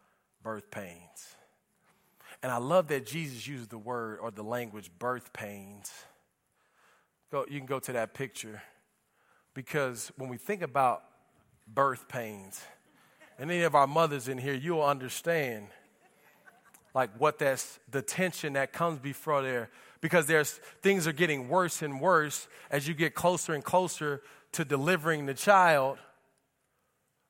birth 0.41 0.71
pains. 0.71 1.35
And 2.41 2.51
I 2.51 2.57
love 2.57 2.87
that 2.87 3.05
Jesus 3.05 3.45
uses 3.45 3.67
the 3.67 3.77
word 3.77 4.17
or 4.21 4.31
the 4.31 4.43
language 4.43 4.89
birth 4.97 5.31
pains. 5.33 5.91
Go, 7.31 7.45
you 7.47 7.59
can 7.59 7.67
go 7.67 7.77
to 7.77 7.93
that 7.93 8.15
picture. 8.15 8.63
Because 9.53 10.11
when 10.17 10.29
we 10.29 10.37
think 10.37 10.61
about 10.61 11.03
birth 11.67 12.07
pains, 12.07 12.61
and 13.37 13.49
any 13.49 13.63
of 13.63 13.75
our 13.75 13.87
mothers 13.87 14.27
in 14.27 14.37
here, 14.37 14.53
you'll 14.53 14.83
understand 14.83 15.67
like 16.93 17.09
what 17.17 17.39
that's 17.39 17.79
the 17.89 18.01
tension 18.01 18.53
that 18.53 18.73
comes 18.73 18.99
before 18.99 19.41
there. 19.41 19.69
Because 20.01 20.25
there's 20.25 20.59
things 20.81 21.07
are 21.07 21.13
getting 21.13 21.47
worse 21.47 21.81
and 21.81 22.01
worse 22.01 22.47
as 22.69 22.87
you 22.87 22.93
get 22.93 23.15
closer 23.15 23.53
and 23.53 23.63
closer 23.63 24.21
to 24.53 24.65
delivering 24.65 25.25
the 25.25 25.33
child 25.33 25.97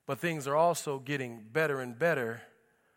but 0.06 0.18
things 0.18 0.46
are 0.46 0.56
also 0.56 0.98
getting 0.98 1.42
better 1.52 1.80
and 1.80 1.98
better 1.98 2.42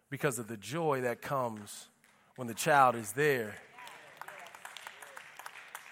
because 0.10 0.40
of 0.40 0.48
the 0.48 0.58
joy 0.58 1.02
that 1.02 1.22
comes 1.22 1.88
when 2.36 2.48
the 2.48 2.54
child 2.54 2.96
is 2.96 3.12
there. 3.14 3.56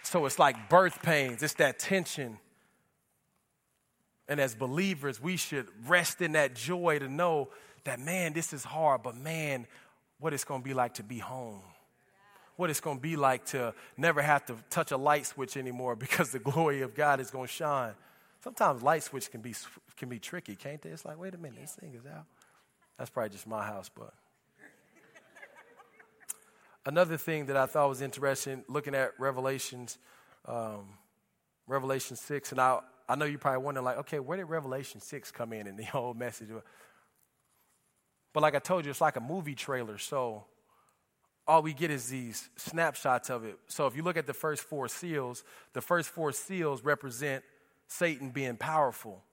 So 0.03 0.25
it's 0.25 0.39
like 0.39 0.69
birth 0.69 1.01
pains. 1.01 1.41
It's 1.43 1.53
that 1.55 1.79
tension 1.79 2.39
and 4.27 4.39
as 4.39 4.55
believers, 4.55 5.21
we 5.21 5.37
should 5.37 5.67
rest 5.87 6.21
in 6.21 6.33
that 6.33 6.55
joy 6.55 6.99
to 6.99 7.07
know 7.07 7.49
that, 7.83 7.99
man, 7.99 8.33
this 8.33 8.53
is 8.53 8.63
hard, 8.63 9.03
but 9.03 9.15
man, 9.15 9.67
what 10.19 10.33
it's 10.33 10.43
going 10.43 10.61
to 10.61 10.63
be 10.63 10.73
like 10.73 10.95
to 10.95 11.03
be 11.03 11.19
home. 11.19 11.61
What 12.55 12.69
it's 12.69 12.79
going 12.79 12.97
to 12.97 13.01
be 13.01 13.15
like 13.15 13.45
to 13.47 13.73
never 13.97 14.21
have 14.21 14.45
to 14.45 14.55
touch 14.69 14.91
a 14.91 14.97
light 14.97 15.25
switch 15.25 15.57
anymore 15.57 15.95
because 15.97 16.31
the 16.31 16.39
glory 16.39 16.81
of 16.81 16.95
God 16.95 17.19
is 17.19 17.31
going 17.31 17.47
to 17.47 17.53
shine. 17.53 17.93
Sometimes 18.43 18.81
light 18.81 19.03
switch 19.03 19.31
can 19.31 19.41
be, 19.41 19.53
can 19.97 20.09
be 20.09 20.19
tricky, 20.19 20.55
can't 20.55 20.81
they? 20.81 20.89
It's 20.89 21.05
like, 21.05 21.19
wait 21.19 21.33
a 21.33 21.37
minute, 21.37 21.59
this 21.61 21.73
thing 21.73 21.93
is 21.93 22.05
out. 22.05 22.25
That's 22.97 23.09
probably 23.09 23.31
just 23.31 23.47
my 23.47 23.65
house, 23.65 23.89
but. 23.93 24.13
Another 26.85 27.15
thing 27.15 27.45
that 27.45 27.55
I 27.55 27.65
thought 27.65 27.87
was 27.87 28.01
interesting, 28.01 28.65
looking 28.67 28.93
at 28.93 29.11
Revelations, 29.17 29.97
um, 30.45 30.97
Revelation 31.65 32.17
6, 32.17 32.51
and 32.51 32.59
I, 32.59 32.79
I 33.07 33.15
know 33.15 33.25
you're 33.25 33.39
probably 33.39 33.63
wondering, 33.63 33.85
like, 33.85 33.97
okay, 33.99 34.19
where 34.19 34.37
did 34.37 34.45
Revelation 34.45 35.01
6 35.01 35.31
come 35.31 35.53
in 35.53 35.67
in 35.67 35.75
the 35.75 35.83
whole 35.83 36.13
message? 36.13 36.49
But 38.33 38.41
like 38.41 38.55
I 38.55 38.59
told 38.59 38.85
you, 38.85 38.91
it's 38.91 39.01
like 39.01 39.15
a 39.15 39.21
movie 39.21 39.55
trailer. 39.55 39.97
So 39.97 40.45
all 41.47 41.61
we 41.61 41.73
get 41.73 41.91
is 41.91 42.07
these 42.07 42.49
snapshots 42.55 43.29
of 43.29 43.43
it. 43.43 43.57
So 43.67 43.85
if 43.85 43.95
you 43.95 44.03
look 44.03 44.17
at 44.17 44.25
the 44.25 44.33
first 44.33 44.63
four 44.63 44.87
seals, 44.87 45.43
the 45.73 45.81
first 45.81 46.09
four 46.09 46.31
seals 46.31 46.83
represent 46.83 47.43
Satan 47.87 48.29
being 48.31 48.55
powerful. 48.55 49.23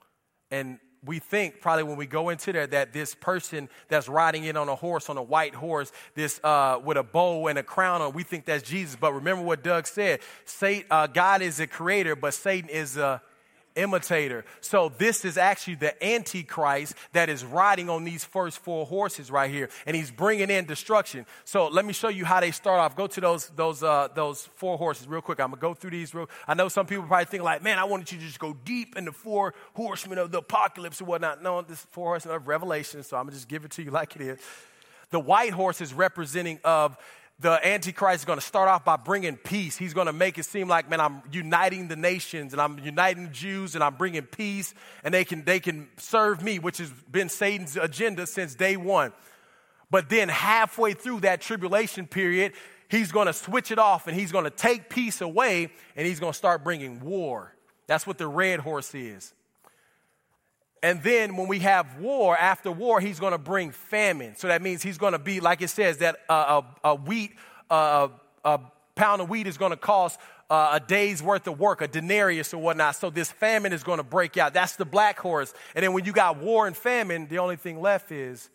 And 0.50 0.78
we 1.02 1.18
think 1.18 1.60
probably 1.60 1.84
when 1.84 1.96
we 1.96 2.06
go 2.06 2.28
into 2.28 2.52
there 2.52 2.66
that 2.66 2.92
this 2.92 3.14
person 3.14 3.70
that's 3.88 4.08
riding 4.08 4.44
in 4.44 4.56
on 4.56 4.68
a 4.68 4.74
horse, 4.74 5.08
on 5.08 5.16
a 5.16 5.22
white 5.22 5.54
horse, 5.54 5.92
this 6.14 6.40
uh, 6.44 6.78
with 6.84 6.98
a 6.98 7.02
bow 7.02 7.46
and 7.46 7.58
a 7.58 7.62
crown 7.62 8.02
on, 8.02 8.12
we 8.12 8.22
think 8.22 8.44
that's 8.44 8.68
Jesus. 8.68 8.96
But 9.00 9.14
remember 9.14 9.42
what 9.42 9.62
Doug 9.62 9.86
said: 9.86 10.20
Satan, 10.44 10.86
uh, 10.90 11.06
God 11.06 11.40
is 11.40 11.58
a 11.58 11.66
creator, 11.66 12.16
but 12.16 12.34
Satan 12.34 12.68
is 12.68 12.98
a 12.98 13.22
imitator. 13.80 14.44
So 14.60 14.92
this 14.98 15.24
is 15.24 15.38
actually 15.38 15.76
the 15.76 16.04
antichrist 16.04 16.94
that 17.12 17.28
is 17.28 17.44
riding 17.44 17.88
on 17.88 18.04
these 18.04 18.24
first 18.24 18.58
four 18.58 18.86
horses 18.86 19.30
right 19.30 19.50
here, 19.50 19.68
and 19.86 19.96
he's 19.96 20.10
bringing 20.10 20.50
in 20.50 20.66
destruction. 20.66 21.26
So 21.44 21.68
let 21.68 21.84
me 21.84 21.92
show 21.92 22.08
you 22.08 22.24
how 22.24 22.40
they 22.40 22.50
start 22.50 22.80
off. 22.80 22.96
Go 22.96 23.06
to 23.06 23.20
those 23.20 23.48
those 23.50 23.82
uh, 23.82 24.08
those 24.14 24.46
four 24.56 24.78
horses 24.78 25.08
real 25.08 25.20
quick. 25.20 25.40
I'm 25.40 25.50
gonna 25.50 25.60
go 25.60 25.74
through 25.74 25.90
these 25.90 26.14
real. 26.14 26.28
I 26.46 26.54
know 26.54 26.68
some 26.68 26.86
people 26.86 27.04
probably 27.04 27.24
think 27.26 27.42
like, 27.42 27.62
man, 27.62 27.78
I 27.78 27.84
wanted 27.84 28.12
you 28.12 28.18
to 28.18 28.24
just 28.24 28.38
go 28.38 28.56
deep 28.64 28.96
in 28.96 29.04
the 29.04 29.12
four 29.12 29.54
horsemen 29.74 30.18
of 30.18 30.30
the 30.30 30.38
apocalypse 30.38 31.00
or 31.00 31.06
whatnot. 31.06 31.42
No, 31.42 31.62
this 31.62 31.86
four 31.90 32.08
horsemen 32.08 32.36
of 32.36 32.46
Revelation. 32.46 33.02
So 33.02 33.16
I'm 33.16 33.24
gonna 33.24 33.32
just 33.32 33.48
give 33.48 33.64
it 33.64 33.70
to 33.72 33.82
you 33.82 33.90
like 33.90 34.16
it 34.16 34.22
is. 34.22 34.38
The 35.10 35.20
white 35.20 35.52
horse 35.52 35.80
is 35.80 35.92
representing 35.92 36.60
of 36.64 36.96
the 37.40 37.66
Antichrist 37.66 38.20
is 38.20 38.24
going 38.26 38.38
to 38.38 38.44
start 38.44 38.68
off 38.68 38.84
by 38.84 38.96
bringing 38.96 39.36
peace. 39.36 39.76
He's 39.76 39.94
going 39.94 40.08
to 40.08 40.12
make 40.12 40.36
it 40.36 40.44
seem 40.44 40.68
like, 40.68 40.90
man, 40.90 41.00
I'm 41.00 41.22
uniting 41.32 41.88
the 41.88 41.96
nations 41.96 42.52
and 42.52 42.60
I'm 42.60 42.78
uniting 42.78 43.24
the 43.24 43.30
Jews 43.30 43.74
and 43.74 43.82
I'm 43.82 43.94
bringing 43.94 44.22
peace 44.22 44.74
and 45.04 45.14
they 45.14 45.24
can, 45.24 45.44
they 45.44 45.58
can 45.58 45.88
serve 45.96 46.42
me, 46.42 46.58
which 46.58 46.78
has 46.78 46.90
been 47.10 47.30
Satan's 47.30 47.76
agenda 47.76 48.26
since 48.26 48.54
day 48.54 48.76
one. 48.76 49.12
But 49.90 50.10
then 50.10 50.28
halfway 50.28 50.92
through 50.92 51.20
that 51.20 51.40
tribulation 51.40 52.06
period, 52.06 52.52
he's 52.88 53.10
going 53.10 53.26
to 53.26 53.32
switch 53.32 53.70
it 53.70 53.78
off 53.78 54.06
and 54.06 54.14
he's 54.14 54.32
going 54.32 54.44
to 54.44 54.50
take 54.50 54.90
peace 54.90 55.22
away 55.22 55.70
and 55.96 56.06
he's 56.06 56.20
going 56.20 56.32
to 56.32 56.38
start 56.38 56.62
bringing 56.62 57.00
war. 57.00 57.54
That's 57.86 58.06
what 58.06 58.18
the 58.18 58.28
red 58.28 58.60
horse 58.60 58.94
is. 58.94 59.32
And 60.82 61.02
then 61.02 61.36
when 61.36 61.46
we 61.46 61.58
have 61.60 61.98
war, 61.98 62.36
after 62.36 62.70
war, 62.70 63.00
he's 63.00 63.20
going 63.20 63.32
to 63.32 63.38
bring 63.38 63.70
famine. 63.70 64.34
So 64.36 64.48
that 64.48 64.62
means 64.62 64.82
he's 64.82 64.96
going 64.96 65.12
to 65.12 65.18
be, 65.18 65.40
like 65.40 65.60
it 65.60 65.68
says, 65.68 65.98
that 65.98 66.16
uh, 66.28 66.62
a, 66.82 66.90
a, 66.90 66.94
wheat, 66.94 67.32
uh, 67.68 68.08
a 68.44 68.60
pound 68.94 69.20
of 69.20 69.28
wheat 69.28 69.46
is 69.46 69.58
going 69.58 69.72
to 69.72 69.76
cost 69.76 70.18
uh, 70.48 70.70
a 70.74 70.80
day's 70.80 71.22
worth 71.22 71.46
of 71.46 71.60
work, 71.60 71.82
a 71.82 71.86
denarius 71.86 72.54
or 72.54 72.58
whatnot. 72.58 72.96
So 72.96 73.10
this 73.10 73.30
famine 73.30 73.72
is 73.72 73.84
going 73.84 73.98
to 73.98 74.04
break 74.04 74.36
out. 74.38 74.54
That's 74.54 74.76
the 74.76 74.86
black 74.86 75.18
horse. 75.18 75.52
And 75.74 75.82
then 75.82 75.92
when 75.92 76.04
you 76.04 76.12
got 76.12 76.38
war 76.38 76.66
and 76.66 76.76
famine, 76.76 77.28
the 77.28 77.38
only 77.38 77.56
thing 77.56 77.80
left 77.80 78.10
is 78.10 78.48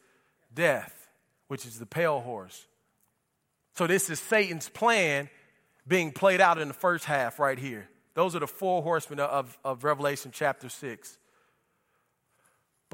death, 0.54 1.08
which 1.48 1.66
is 1.66 1.78
the 1.78 1.86
pale 1.86 2.20
horse. 2.20 2.66
So 3.76 3.88
this 3.88 4.10
is 4.10 4.20
Satan's 4.20 4.68
plan 4.68 5.30
being 5.88 6.12
played 6.12 6.42
out 6.42 6.58
in 6.58 6.68
the 6.68 6.74
first 6.74 7.06
half 7.06 7.40
right 7.40 7.60
here. 7.60 7.88
Those 8.16 8.36
are 8.36 8.40
the 8.40 8.48
four 8.48 8.82
horsemen 8.82 9.20
of, 9.20 9.58
of 9.64 9.84
Revelation 9.84 10.32
chapter 10.34 10.70
6. 10.70 11.18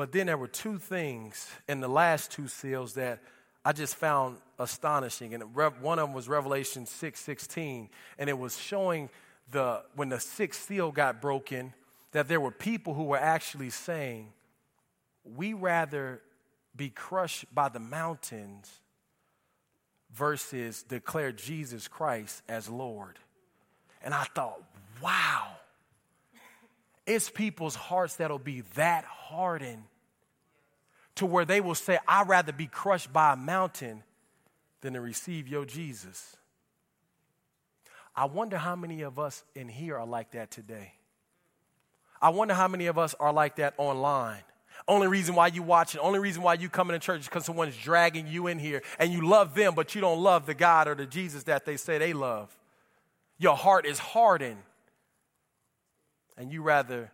But 0.01 0.13
then 0.13 0.25
there 0.25 0.37
were 0.37 0.47
two 0.47 0.79
things 0.79 1.47
in 1.69 1.79
the 1.79 1.87
last 1.87 2.31
two 2.31 2.47
seals 2.47 2.95
that 2.95 3.19
I 3.63 3.71
just 3.71 3.95
found 3.95 4.37
astonishing. 4.57 5.35
And 5.35 5.53
one 5.53 5.99
of 5.99 6.07
them 6.07 6.15
was 6.15 6.27
Revelation 6.27 6.87
6 6.87 7.19
16. 7.19 7.87
And 8.17 8.27
it 8.27 8.35
was 8.35 8.57
showing 8.57 9.11
the, 9.51 9.83
when 9.93 10.09
the 10.09 10.19
sixth 10.19 10.63
seal 10.63 10.91
got 10.91 11.21
broken, 11.21 11.75
that 12.13 12.27
there 12.27 12.41
were 12.41 12.49
people 12.49 12.95
who 12.95 13.03
were 13.03 13.19
actually 13.19 13.69
saying, 13.69 14.33
We 15.23 15.53
rather 15.53 16.23
be 16.75 16.89
crushed 16.89 17.45
by 17.53 17.69
the 17.69 17.79
mountains 17.79 18.71
versus 20.11 20.81
declare 20.81 21.31
Jesus 21.31 21.87
Christ 21.87 22.41
as 22.49 22.67
Lord. 22.67 23.19
And 24.03 24.15
I 24.15 24.23
thought, 24.23 24.63
wow, 24.99 25.45
it's 27.05 27.29
people's 27.29 27.75
hearts 27.75 28.15
that'll 28.15 28.39
be 28.39 28.61
that 28.73 29.05
hardened 29.05 29.83
to 31.21 31.27
where 31.27 31.45
they 31.45 31.61
will 31.61 31.75
say, 31.75 31.99
I'd 32.07 32.27
rather 32.27 32.51
be 32.51 32.65
crushed 32.65 33.13
by 33.13 33.33
a 33.33 33.35
mountain 33.35 34.01
than 34.81 34.93
to 34.93 35.01
receive 35.01 35.47
your 35.47 35.65
Jesus. 35.65 36.35
I 38.15 38.25
wonder 38.25 38.57
how 38.57 38.75
many 38.75 39.03
of 39.03 39.19
us 39.19 39.43
in 39.53 39.69
here 39.69 39.99
are 39.99 40.05
like 40.07 40.31
that 40.31 40.49
today. 40.49 40.93
I 42.19 42.29
wonder 42.29 42.55
how 42.55 42.67
many 42.67 42.87
of 42.87 42.97
us 42.97 43.13
are 43.19 43.31
like 43.31 43.57
that 43.57 43.75
online. 43.77 44.41
Only 44.87 45.05
reason 45.05 45.35
why 45.35 45.47
you 45.47 45.61
watch 45.61 45.93
it, 45.93 45.99
only 45.99 46.17
reason 46.17 46.41
why 46.41 46.55
you 46.55 46.69
come 46.69 46.89
into 46.89 46.97
church 46.97 47.19
is 47.19 47.27
because 47.27 47.45
someone's 47.45 47.77
dragging 47.77 48.25
you 48.25 48.47
in 48.47 48.57
here 48.57 48.81
and 48.97 49.13
you 49.13 49.21
love 49.27 49.53
them, 49.53 49.75
but 49.75 49.93
you 49.93 50.01
don't 50.01 50.23
love 50.23 50.47
the 50.47 50.55
God 50.55 50.87
or 50.87 50.95
the 50.95 51.05
Jesus 51.05 51.43
that 51.43 51.67
they 51.67 51.77
say 51.77 51.99
they 51.99 52.13
love. 52.13 52.49
Your 53.37 53.55
heart 53.55 53.85
is 53.85 53.99
hardened. 53.99 54.63
And 56.35 56.51
you 56.51 56.63
rather 56.63 57.11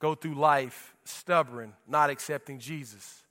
go 0.00 0.16
through 0.16 0.34
life 0.34 0.96
stubborn, 1.04 1.74
not 1.86 2.10
accepting 2.10 2.58
Jesus. 2.58 3.22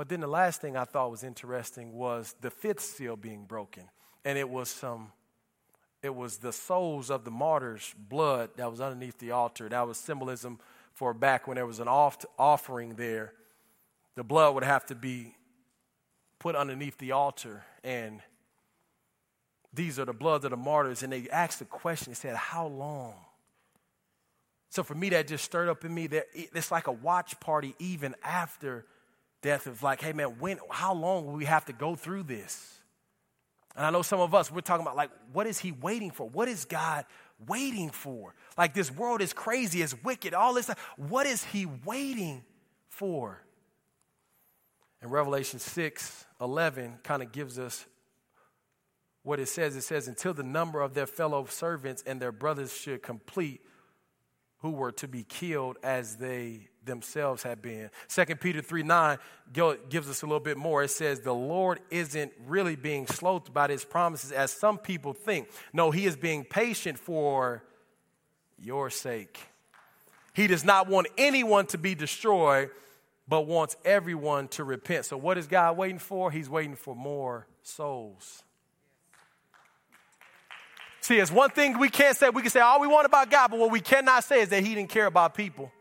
But 0.00 0.08
then 0.08 0.20
the 0.20 0.28
last 0.28 0.62
thing 0.62 0.78
I 0.78 0.86
thought 0.86 1.10
was 1.10 1.22
interesting 1.22 1.92
was 1.92 2.34
the 2.40 2.50
fifth 2.50 2.80
seal 2.80 3.16
being 3.16 3.44
broken. 3.44 3.82
And 4.24 4.38
it 4.38 4.48
was 4.48 4.70
some 4.70 5.12
it 6.02 6.14
was 6.14 6.38
the 6.38 6.54
souls 6.54 7.10
of 7.10 7.26
the 7.26 7.30
martyrs' 7.30 7.94
blood 8.08 8.48
that 8.56 8.70
was 8.70 8.80
underneath 8.80 9.18
the 9.18 9.32
altar. 9.32 9.68
That 9.68 9.86
was 9.86 9.98
symbolism 9.98 10.58
for 10.94 11.12
back 11.12 11.46
when 11.46 11.56
there 11.56 11.66
was 11.66 11.80
an 11.80 11.88
off- 11.88 12.24
offering 12.38 12.94
there. 12.94 13.34
The 14.14 14.24
blood 14.24 14.54
would 14.54 14.64
have 14.64 14.86
to 14.86 14.94
be 14.94 15.34
put 16.38 16.56
underneath 16.56 16.96
the 16.96 17.12
altar. 17.12 17.62
And 17.84 18.22
these 19.74 19.98
are 19.98 20.06
the 20.06 20.14
bloods 20.14 20.46
of 20.46 20.50
the 20.52 20.56
martyrs. 20.56 21.02
And 21.02 21.12
they 21.12 21.28
asked 21.28 21.58
the 21.58 21.66
question, 21.66 22.12
they 22.12 22.14
said, 22.14 22.36
How 22.36 22.68
long? 22.68 23.16
So 24.70 24.82
for 24.82 24.94
me, 24.94 25.10
that 25.10 25.28
just 25.28 25.44
stirred 25.44 25.68
up 25.68 25.84
in 25.84 25.92
me 25.92 26.06
that 26.06 26.28
it's 26.32 26.70
like 26.70 26.86
a 26.86 26.92
watch 26.92 27.38
party 27.38 27.74
even 27.78 28.14
after 28.24 28.86
death. 29.42 29.66
Of 29.66 29.82
like, 29.82 30.00
hey 30.00 30.12
man, 30.12 30.38
when, 30.38 30.58
how 30.70 30.94
long 30.94 31.26
will 31.26 31.34
we 31.34 31.44
have 31.44 31.64
to 31.66 31.72
go 31.72 31.94
through 31.94 32.24
this? 32.24 32.80
And 33.76 33.86
I 33.86 33.90
know 33.90 34.02
some 34.02 34.20
of 34.20 34.34
us, 34.34 34.50
we're 34.50 34.60
talking 34.60 34.84
about 34.84 34.96
like, 34.96 35.10
what 35.32 35.46
is 35.46 35.58
he 35.58 35.72
waiting 35.72 36.10
for? 36.10 36.28
What 36.28 36.48
is 36.48 36.64
God 36.64 37.04
waiting 37.46 37.90
for? 37.90 38.34
Like 38.58 38.74
this 38.74 38.90
world 38.90 39.22
is 39.22 39.32
crazy, 39.32 39.82
it's 39.82 39.94
wicked, 40.02 40.34
all 40.34 40.54
this. 40.54 40.70
What 40.96 41.26
is 41.26 41.44
he 41.44 41.66
waiting 41.84 42.42
for? 42.88 43.42
And 45.00 45.10
Revelation 45.10 45.58
6 45.58 46.26
11 46.40 46.98
kind 47.02 47.22
of 47.22 47.32
gives 47.32 47.58
us 47.58 47.86
what 49.22 49.38
it 49.38 49.48
says. 49.48 49.76
It 49.76 49.82
says, 49.82 50.08
until 50.08 50.34
the 50.34 50.42
number 50.42 50.80
of 50.80 50.94
their 50.94 51.06
fellow 51.06 51.44
servants 51.46 52.02
and 52.06 52.20
their 52.20 52.32
brothers 52.32 52.74
should 52.74 53.02
complete, 53.02 53.60
who 54.60 54.70
were 54.70 54.92
to 54.92 55.08
be 55.08 55.24
killed 55.24 55.78
as 55.82 56.16
they 56.16 56.68
themselves 56.84 57.42
had 57.42 57.62
been. 57.62 57.90
2 58.08 58.24
Peter 58.36 58.60
3 58.60 58.82
9 58.82 59.18
gives 59.88 60.08
us 60.08 60.22
a 60.22 60.26
little 60.26 60.40
bit 60.40 60.56
more. 60.56 60.82
It 60.82 60.90
says, 60.90 61.20
The 61.20 61.34
Lord 61.34 61.80
isn't 61.90 62.32
really 62.46 62.76
being 62.76 63.06
slow 63.06 63.36
about 63.36 63.70
his 63.70 63.84
promises 63.84 64.32
as 64.32 64.52
some 64.52 64.78
people 64.78 65.12
think. 65.12 65.48
No, 65.72 65.90
he 65.90 66.06
is 66.06 66.16
being 66.16 66.44
patient 66.44 66.98
for 66.98 67.62
your 68.58 68.90
sake. 68.90 69.38
He 70.34 70.46
does 70.46 70.64
not 70.64 70.88
want 70.88 71.08
anyone 71.18 71.66
to 71.66 71.78
be 71.78 71.94
destroyed, 71.94 72.70
but 73.26 73.42
wants 73.42 73.76
everyone 73.84 74.48
to 74.48 74.64
repent. 74.64 75.06
So, 75.06 75.16
what 75.16 75.38
is 75.38 75.46
God 75.46 75.76
waiting 75.76 75.98
for? 75.98 76.30
He's 76.30 76.48
waiting 76.48 76.76
for 76.76 76.94
more 76.94 77.46
souls. 77.62 78.42
See, 81.00 81.18
it's 81.18 81.32
one 81.32 81.50
thing 81.50 81.78
we 81.78 81.88
can't 81.88 82.16
say. 82.16 82.28
We 82.28 82.42
can 82.42 82.50
say 82.50 82.60
all 82.60 82.80
we 82.80 82.86
want 82.86 83.06
about 83.06 83.30
God, 83.30 83.48
but 83.48 83.58
what 83.58 83.70
we 83.70 83.80
cannot 83.80 84.24
say 84.24 84.42
is 84.42 84.50
that 84.50 84.62
He 84.62 84.74
didn't 84.74 84.90
care 84.90 85.06
about 85.06 85.34
people. 85.34 85.72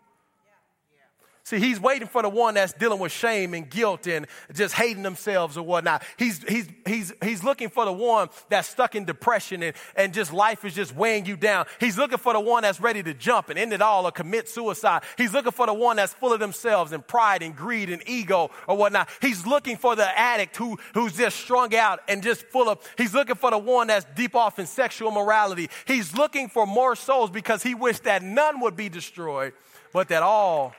See, 1.49 1.57
he's 1.57 1.79
waiting 1.79 2.07
for 2.07 2.21
the 2.21 2.29
one 2.29 2.53
that's 2.53 2.73
dealing 2.73 2.99
with 2.99 3.11
shame 3.11 3.55
and 3.55 3.67
guilt 3.67 4.05
and 4.05 4.27
just 4.53 4.75
hating 4.75 5.01
themselves 5.01 5.57
or 5.57 5.63
whatnot. 5.63 6.03
He's, 6.15 6.43
he's, 6.43 6.67
he's, 6.85 7.11
he's 7.23 7.43
looking 7.43 7.69
for 7.69 7.85
the 7.85 7.91
one 7.91 8.29
that's 8.49 8.67
stuck 8.67 8.93
in 8.93 9.03
depression 9.03 9.63
and, 9.63 9.75
and 9.95 10.13
just 10.13 10.31
life 10.31 10.63
is 10.63 10.75
just 10.75 10.95
weighing 10.95 11.25
you 11.25 11.35
down. 11.35 11.65
He's 11.79 11.97
looking 11.97 12.19
for 12.19 12.33
the 12.33 12.39
one 12.39 12.61
that's 12.61 12.79
ready 12.79 13.01
to 13.01 13.15
jump 13.15 13.49
and 13.49 13.57
end 13.57 13.73
it 13.73 13.81
all 13.81 14.05
or 14.05 14.11
commit 14.11 14.47
suicide. 14.47 15.01
He's 15.17 15.33
looking 15.33 15.51
for 15.51 15.65
the 15.65 15.73
one 15.73 15.95
that's 15.95 16.13
full 16.13 16.31
of 16.31 16.39
themselves 16.39 16.91
and 16.91 17.05
pride 17.07 17.41
and 17.41 17.55
greed 17.55 17.89
and 17.89 18.07
ego 18.07 18.51
or 18.67 18.77
whatnot. 18.77 19.09
He's 19.19 19.47
looking 19.47 19.77
for 19.77 19.95
the 19.95 20.19
addict 20.19 20.55
who, 20.55 20.77
who's 20.93 21.17
just 21.17 21.37
strung 21.37 21.73
out 21.73 22.01
and 22.07 22.21
just 22.21 22.43
full 22.43 22.69
of, 22.69 22.87
he's 22.95 23.15
looking 23.15 23.33
for 23.33 23.49
the 23.49 23.57
one 23.57 23.87
that's 23.87 24.05
deep 24.13 24.35
off 24.35 24.59
in 24.59 24.67
sexual 24.67 25.09
morality. 25.09 25.71
He's 25.87 26.15
looking 26.15 26.47
for 26.47 26.67
more 26.67 26.95
souls 26.95 27.31
because 27.31 27.63
he 27.63 27.73
wished 27.73 28.03
that 28.03 28.21
none 28.21 28.59
would 28.59 28.75
be 28.75 28.87
destroyed, 28.87 29.53
but 29.91 30.09
that 30.09 30.21
all 30.21 30.75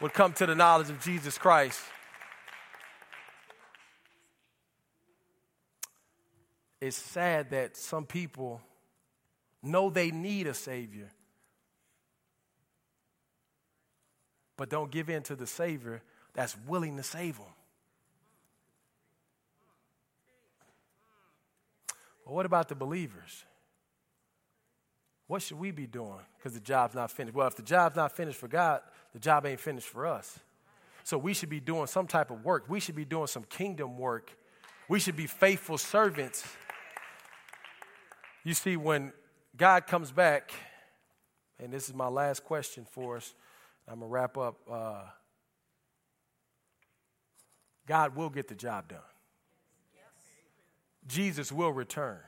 would 0.00 0.12
come 0.12 0.32
to 0.34 0.46
the 0.46 0.54
knowledge 0.54 0.90
of 0.90 1.00
Jesus 1.00 1.38
Christ. 1.38 1.80
It's 6.80 6.96
sad 6.96 7.50
that 7.50 7.76
some 7.76 8.04
people 8.04 8.60
know 9.62 9.88
they 9.88 10.10
need 10.10 10.46
a 10.46 10.54
Savior, 10.54 11.10
but 14.56 14.68
don't 14.68 14.90
give 14.90 15.08
in 15.08 15.22
to 15.22 15.36
the 15.36 15.46
Savior 15.46 16.02
that's 16.34 16.56
willing 16.66 16.96
to 16.98 17.02
save 17.02 17.38
them. 17.38 17.46
But 22.26 22.34
what 22.34 22.44
about 22.44 22.68
the 22.68 22.74
believers? 22.74 23.44
What 25.26 25.42
should 25.42 25.58
we 25.58 25.70
be 25.70 25.86
doing? 25.86 26.20
Because 26.36 26.52
the 26.52 26.60
job's 26.60 26.94
not 26.94 27.10
finished. 27.10 27.34
Well, 27.34 27.46
if 27.46 27.56
the 27.56 27.62
job's 27.62 27.96
not 27.96 28.12
finished 28.12 28.38
for 28.38 28.48
God, 28.48 28.82
the 29.12 29.18
job 29.18 29.46
ain't 29.46 29.60
finished 29.60 29.88
for 29.88 30.06
us. 30.06 30.38
So 31.02 31.18
we 31.18 31.34
should 31.34 31.48
be 31.48 31.60
doing 31.60 31.86
some 31.86 32.06
type 32.06 32.30
of 32.30 32.44
work. 32.44 32.64
We 32.68 32.80
should 32.80 32.94
be 32.94 33.04
doing 33.04 33.26
some 33.26 33.44
kingdom 33.44 33.98
work. 33.98 34.36
We 34.88 35.00
should 35.00 35.16
be 35.16 35.26
faithful 35.26 35.78
servants. 35.78 36.44
You 38.42 38.54
see, 38.54 38.76
when 38.76 39.12
God 39.56 39.86
comes 39.86 40.12
back, 40.12 40.52
and 41.58 41.72
this 41.72 41.88
is 41.88 41.94
my 41.94 42.08
last 42.08 42.44
question 42.44 42.86
for 42.90 43.16
us, 43.16 43.34
I'm 43.88 44.00
going 44.00 44.10
to 44.10 44.12
wrap 44.12 44.36
up. 44.36 44.56
Uh, 44.70 45.02
God 47.86 48.16
will 48.16 48.30
get 48.30 48.48
the 48.48 48.54
job 48.54 48.88
done. 48.88 48.98
Jesus 51.06 51.52
will 51.52 51.72
return. 51.72 52.18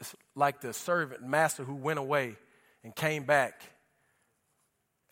It's 0.00 0.14
like 0.40 0.62
the 0.62 0.72
servant 0.72 1.22
master 1.22 1.62
who 1.62 1.74
went 1.74 1.98
away 1.98 2.34
and 2.82 2.96
came 2.96 3.24
back 3.24 3.62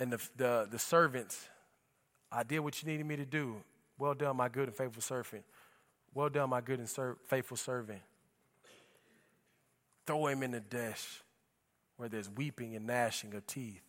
and 0.01 0.13
the, 0.13 0.29
the, 0.37 0.69
the 0.71 0.79
servants, 0.79 1.49
I 2.33 2.43
did 2.43 2.61
what 2.61 2.83
you 2.83 2.89
needed 2.91 3.05
me 3.05 3.17
to 3.17 3.27
do. 3.27 3.57
Well 3.99 4.15
done, 4.15 4.37
my 4.37 4.49
good 4.49 4.69
and 4.69 4.77
faithful 4.77 5.03
servant. 5.03 5.45
Well 6.15 6.31
done, 6.31 6.49
my 6.49 6.63
good 6.63 6.79
and 6.79 6.89
ser- 6.89 7.19
faithful 7.27 7.59
servant. 7.59 8.01
Throw 10.07 10.29
him 10.29 10.43
in 10.43 10.53
the 10.53 10.61
dish 10.61 11.23
where 11.99 12.09
there's 12.09 12.31
weeping 12.31 12.75
and 12.75 12.87
gnashing 12.87 13.35
of 13.35 13.47
teeth. 13.47 13.83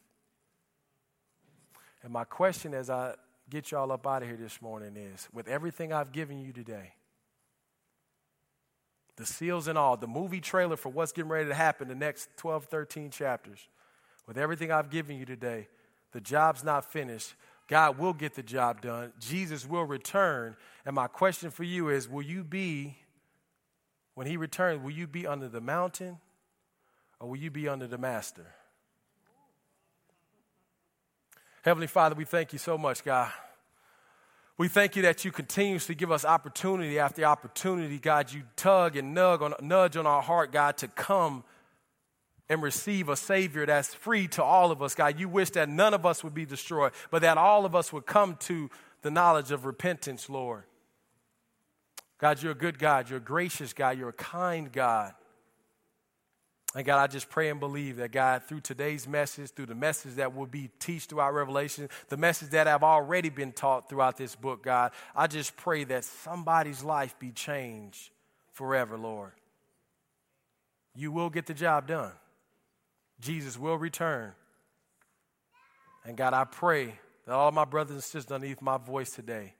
And 2.03 2.11
my 2.11 2.25
question 2.25 2.73
as 2.73 2.89
I 2.89 3.15
get 3.49 3.71
y'all 3.71 3.91
up 3.91 4.05
out 4.05 4.23
of 4.23 4.27
here 4.27 4.37
this 4.37 4.61
morning 4.61 4.97
is 4.97 5.29
with 5.31 5.47
everything 5.47 5.93
I've 5.93 6.11
given 6.11 6.39
you 6.39 6.51
today, 6.51 6.93
the 9.19 9.25
seals 9.25 9.67
and 9.67 9.77
all, 9.77 9.97
the 9.97 10.07
movie 10.07 10.39
trailer 10.39 10.77
for 10.77 10.87
what's 10.87 11.11
getting 11.11 11.29
ready 11.29 11.49
to 11.49 11.53
happen 11.53 11.89
the 11.89 11.93
next 11.93 12.29
12, 12.37 12.65
13 12.65 13.11
chapters, 13.11 13.67
with 14.25 14.37
everything 14.37 14.71
I've 14.71 14.89
given 14.89 15.17
you 15.17 15.25
today, 15.25 15.67
the 16.13 16.21
job's 16.21 16.63
not 16.63 16.89
finished. 16.89 17.33
God 17.67 17.99
will 17.99 18.13
get 18.13 18.33
the 18.33 18.41
job 18.41 18.81
done. 18.81 19.11
Jesus 19.19 19.67
will 19.67 19.83
return. 19.83 20.55
And 20.85 20.95
my 20.95 21.07
question 21.07 21.51
for 21.51 21.63
you 21.63 21.89
is 21.89 22.07
will 22.07 22.21
you 22.21 22.45
be, 22.45 22.97
when 24.15 24.25
he 24.25 24.37
returns, 24.37 24.81
will 24.81 24.91
you 24.91 25.05
be 25.05 25.27
under 25.27 25.49
the 25.49 25.61
mountain 25.61 26.17
or 27.19 27.29
will 27.29 27.37
you 27.37 27.51
be 27.51 27.67
under 27.67 27.87
the 27.87 27.97
master? 27.97 28.45
Heavenly 31.63 31.87
Father, 31.87 32.15
we 32.15 32.23
thank 32.23 32.53
you 32.53 32.59
so 32.59 32.77
much, 32.77 33.03
God. 33.03 33.31
We 34.59 34.67
thank 34.67 34.97
you 34.97 35.03
that 35.03 35.23
you 35.23 35.31
continuously 35.31 35.95
give 35.95 36.11
us 36.11 36.25
opportunity 36.25 36.99
after 36.99 37.23
opportunity, 37.23 37.97
God. 37.97 38.33
You 38.33 38.41
tug 38.57 38.97
and 38.97 39.13
nudge 39.13 39.39
on, 39.39 39.53
nudge 39.61 39.95
on 39.95 40.05
our 40.05 40.21
heart, 40.21 40.51
God, 40.51 40.75
to 40.79 40.89
come 40.89 41.45
and 42.49 42.61
receive 42.61 43.07
a 43.07 43.15
Savior 43.15 43.65
that's 43.65 43.93
free 43.93 44.27
to 44.27 44.43
all 44.43 44.69
of 44.69 44.81
us, 44.81 44.95
God. 44.95 45.17
You 45.17 45.29
wish 45.29 45.51
that 45.51 45.69
none 45.69 45.93
of 45.93 46.05
us 46.05 46.25
would 46.25 46.33
be 46.33 46.45
destroyed, 46.45 46.91
but 47.09 47.21
that 47.21 47.37
all 47.37 47.63
of 47.63 47.73
us 47.73 47.93
would 47.93 48.05
come 48.05 48.35
to 48.41 48.69
the 49.01 49.09
knowledge 49.09 49.51
of 49.51 49.63
repentance, 49.63 50.29
Lord. 50.29 50.63
God, 52.17 52.43
you're 52.43 52.51
a 52.51 52.55
good 52.55 52.77
God. 52.77 53.09
You're 53.09 53.19
a 53.19 53.21
gracious 53.21 53.71
God. 53.71 53.97
You're 53.97 54.09
a 54.09 54.13
kind 54.13 54.69
God. 54.69 55.13
And 56.75 56.85
God, 56.85 56.99
I 56.99 57.07
just 57.07 57.29
pray 57.29 57.49
and 57.49 57.59
believe 57.59 57.95
that 57.97 58.11
God, 58.11 58.43
through 58.43 58.59
today's 58.59 59.07
message, 59.07 59.51
through 59.51 59.65
the 59.65 59.75
message 59.75 60.15
that 60.15 60.35
will 60.35 60.45
be 60.45 60.69
teached 60.79 61.09
throughout 61.09 61.33
Revelation, 61.33 61.89
the 62.09 62.17
message 62.17 62.49
that 62.49 62.67
I've 62.67 62.83
already 62.83 63.29
been 63.29 63.51
taught 63.51 63.89
throughout 63.89 64.17
this 64.17 64.35
book, 64.35 64.61
God, 64.61 64.91
I 65.15 65.25
just 65.25 65.57
pray 65.57 65.83
that 65.85 66.05
somebody's 66.05 66.83
life 66.83 67.17
be 67.17 67.31
changed 67.31 68.11
forever, 68.51 68.97
Lord. 68.97 69.31
You 70.95 71.11
will 71.11 71.31
get 71.31 71.47
the 71.47 71.55
job 71.55 71.87
done. 71.87 72.11
Jesus 73.19 73.57
will 73.57 73.77
return. 73.77 74.33
And 76.05 76.15
God, 76.15 76.33
I 76.33 76.43
pray 76.43 76.93
that 77.25 77.33
all 77.33 77.51
my 77.51 77.65
brothers 77.65 77.95
and 77.95 78.03
sisters 78.03 78.31
underneath 78.31 78.61
my 78.61 78.77
voice 78.77 79.09
today 79.09 79.55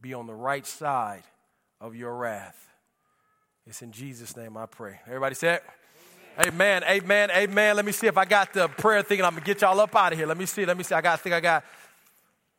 be 0.00 0.12
on 0.12 0.26
the 0.26 0.34
right 0.34 0.66
side 0.66 1.22
of 1.80 1.94
your 1.94 2.14
wrath. 2.16 2.68
It's 3.64 3.82
in 3.82 3.92
Jesus' 3.92 4.36
name 4.36 4.56
I 4.56 4.66
pray. 4.66 4.98
Everybody 5.06 5.36
it? 5.46 5.62
Amen, 6.38 6.84
amen, 6.84 7.30
amen. 7.30 7.76
Let 7.76 7.84
me 7.86 7.92
see 7.92 8.06
if 8.06 8.18
I 8.18 8.26
got 8.26 8.52
the 8.52 8.68
prayer 8.68 9.02
thing. 9.02 9.22
I'm 9.22 9.30
gonna 9.30 9.40
get 9.40 9.62
y'all 9.62 9.80
up 9.80 9.96
out 9.96 10.12
of 10.12 10.18
here. 10.18 10.26
Let 10.26 10.36
me 10.36 10.44
see. 10.44 10.66
Let 10.66 10.76
me 10.76 10.84
see. 10.84 10.94
I 10.94 11.00
got. 11.00 11.14
I 11.14 11.16
think 11.16 11.34
I 11.34 11.40
got 11.40 11.64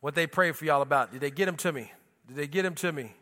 what 0.00 0.16
they 0.16 0.26
prayed 0.26 0.56
for 0.56 0.64
y'all 0.64 0.82
about. 0.82 1.12
Did 1.12 1.20
they 1.20 1.30
get 1.30 1.46
them 1.46 1.56
to 1.58 1.72
me? 1.72 1.92
Did 2.26 2.36
they 2.36 2.46
get 2.48 2.64
them 2.64 2.74
to 2.74 2.90
me? 2.90 3.12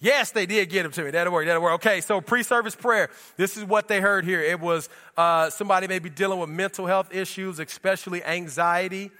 Yes, 0.00 0.32
they 0.32 0.44
did 0.44 0.68
get 0.68 0.82
them 0.82 0.92
to 0.92 1.02
me. 1.02 1.10
That'll 1.12 1.32
work. 1.32 1.46
That'll 1.46 1.62
work. 1.62 1.74
Okay, 1.76 2.02
so 2.02 2.20
pre-service 2.20 2.76
prayer. 2.76 3.08
This 3.38 3.56
is 3.56 3.64
what 3.64 3.88
they 3.88 4.02
heard 4.02 4.26
here. 4.26 4.42
It 4.42 4.60
was 4.60 4.90
uh, 5.16 5.48
somebody 5.48 5.88
may 5.88 5.98
be 5.98 6.10
dealing 6.10 6.38
with 6.38 6.50
mental 6.50 6.86
health 6.86 7.14
issues, 7.14 7.58
especially 7.58 8.22
anxiety. 8.22 9.10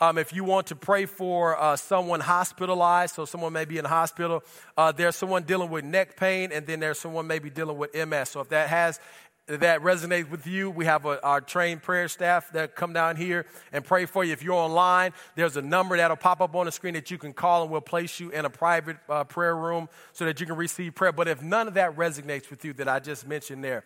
Um, 0.00 0.16
if 0.16 0.32
you 0.32 0.44
want 0.44 0.68
to 0.68 0.76
pray 0.76 1.04
for 1.04 1.60
uh, 1.60 1.76
someone 1.76 2.20
hospitalized, 2.20 3.14
so 3.14 3.26
someone 3.26 3.52
may 3.52 3.66
be 3.66 3.76
in 3.76 3.82
the 3.82 3.90
hospital, 3.90 4.42
uh, 4.78 4.90
there's 4.90 5.14
someone 5.14 5.42
dealing 5.42 5.68
with 5.68 5.84
neck 5.84 6.16
pain, 6.16 6.50
and 6.52 6.66
then 6.66 6.80
there's 6.80 6.98
someone 6.98 7.26
maybe 7.26 7.50
dealing 7.50 7.76
with 7.76 7.94
MS. 7.94 8.30
So 8.30 8.40
if 8.40 8.48
that 8.48 8.68
has 8.70 8.98
that 9.48 9.80
resonates 9.80 10.30
with 10.30 10.46
you, 10.46 10.70
we 10.70 10.84
have 10.84 11.04
a, 11.04 11.22
our 11.24 11.40
trained 11.40 11.82
prayer 11.82 12.08
staff 12.08 12.50
that 12.52 12.76
come 12.76 12.92
down 12.92 13.16
here 13.16 13.44
and 13.72 13.84
pray 13.84 14.06
for 14.06 14.24
you. 14.24 14.32
If 14.32 14.42
you're 14.42 14.54
online, 14.54 15.12
there's 15.34 15.56
a 15.56 15.62
number 15.62 15.96
that'll 15.96 16.16
pop 16.16 16.40
up 16.40 16.54
on 16.54 16.66
the 16.66 16.72
screen 16.72 16.94
that 16.94 17.10
you 17.10 17.18
can 17.18 17.32
call, 17.32 17.62
and 17.62 17.70
we'll 17.70 17.80
place 17.80 18.20
you 18.20 18.30
in 18.30 18.44
a 18.44 18.50
private 18.50 18.98
uh, 19.08 19.24
prayer 19.24 19.56
room 19.56 19.88
so 20.12 20.24
that 20.24 20.40
you 20.40 20.46
can 20.46 20.56
receive 20.56 20.94
prayer. 20.94 21.12
But 21.12 21.26
if 21.26 21.42
none 21.42 21.66
of 21.66 21.74
that 21.74 21.96
resonates 21.96 22.50
with 22.50 22.64
you 22.64 22.72
that 22.74 22.88
I 22.88 23.00
just 23.00 23.26
mentioned 23.26 23.64
there, 23.64 23.84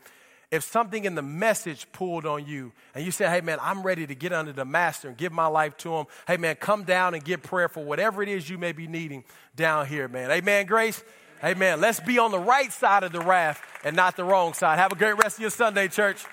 if 0.50 0.62
something 0.62 1.04
in 1.04 1.14
the 1.14 1.22
message 1.22 1.90
pulled 1.90 2.24
on 2.24 2.46
you 2.46 2.72
and 2.94 3.04
you 3.04 3.10
said, 3.10 3.30
hey 3.30 3.40
man, 3.40 3.58
I'm 3.60 3.82
ready 3.82 4.06
to 4.06 4.14
get 4.14 4.32
under 4.32 4.52
the 4.52 4.64
master 4.64 5.08
and 5.08 5.16
give 5.16 5.32
my 5.32 5.46
life 5.46 5.76
to 5.78 5.92
him, 5.96 6.06
hey 6.28 6.36
man, 6.36 6.54
come 6.56 6.84
down 6.84 7.14
and 7.14 7.24
get 7.24 7.42
prayer 7.42 7.68
for 7.68 7.84
whatever 7.84 8.22
it 8.22 8.28
is 8.28 8.48
you 8.48 8.56
may 8.56 8.72
be 8.72 8.86
needing 8.86 9.24
down 9.56 9.86
here, 9.86 10.06
man. 10.06 10.30
Amen, 10.30 10.66
Grace? 10.66 11.02
Amen. 11.44 11.80
Let's 11.80 12.00
be 12.00 12.18
on 12.18 12.30
the 12.30 12.38
right 12.38 12.72
side 12.72 13.02
of 13.02 13.12
the 13.12 13.20
raft 13.20 13.62
and 13.84 13.94
not 13.94 14.16
the 14.16 14.24
wrong 14.24 14.54
side. 14.54 14.78
Have 14.78 14.92
a 14.92 14.96
great 14.96 15.16
rest 15.18 15.36
of 15.36 15.42
your 15.42 15.50
Sunday, 15.50 15.88
church. 15.88 16.24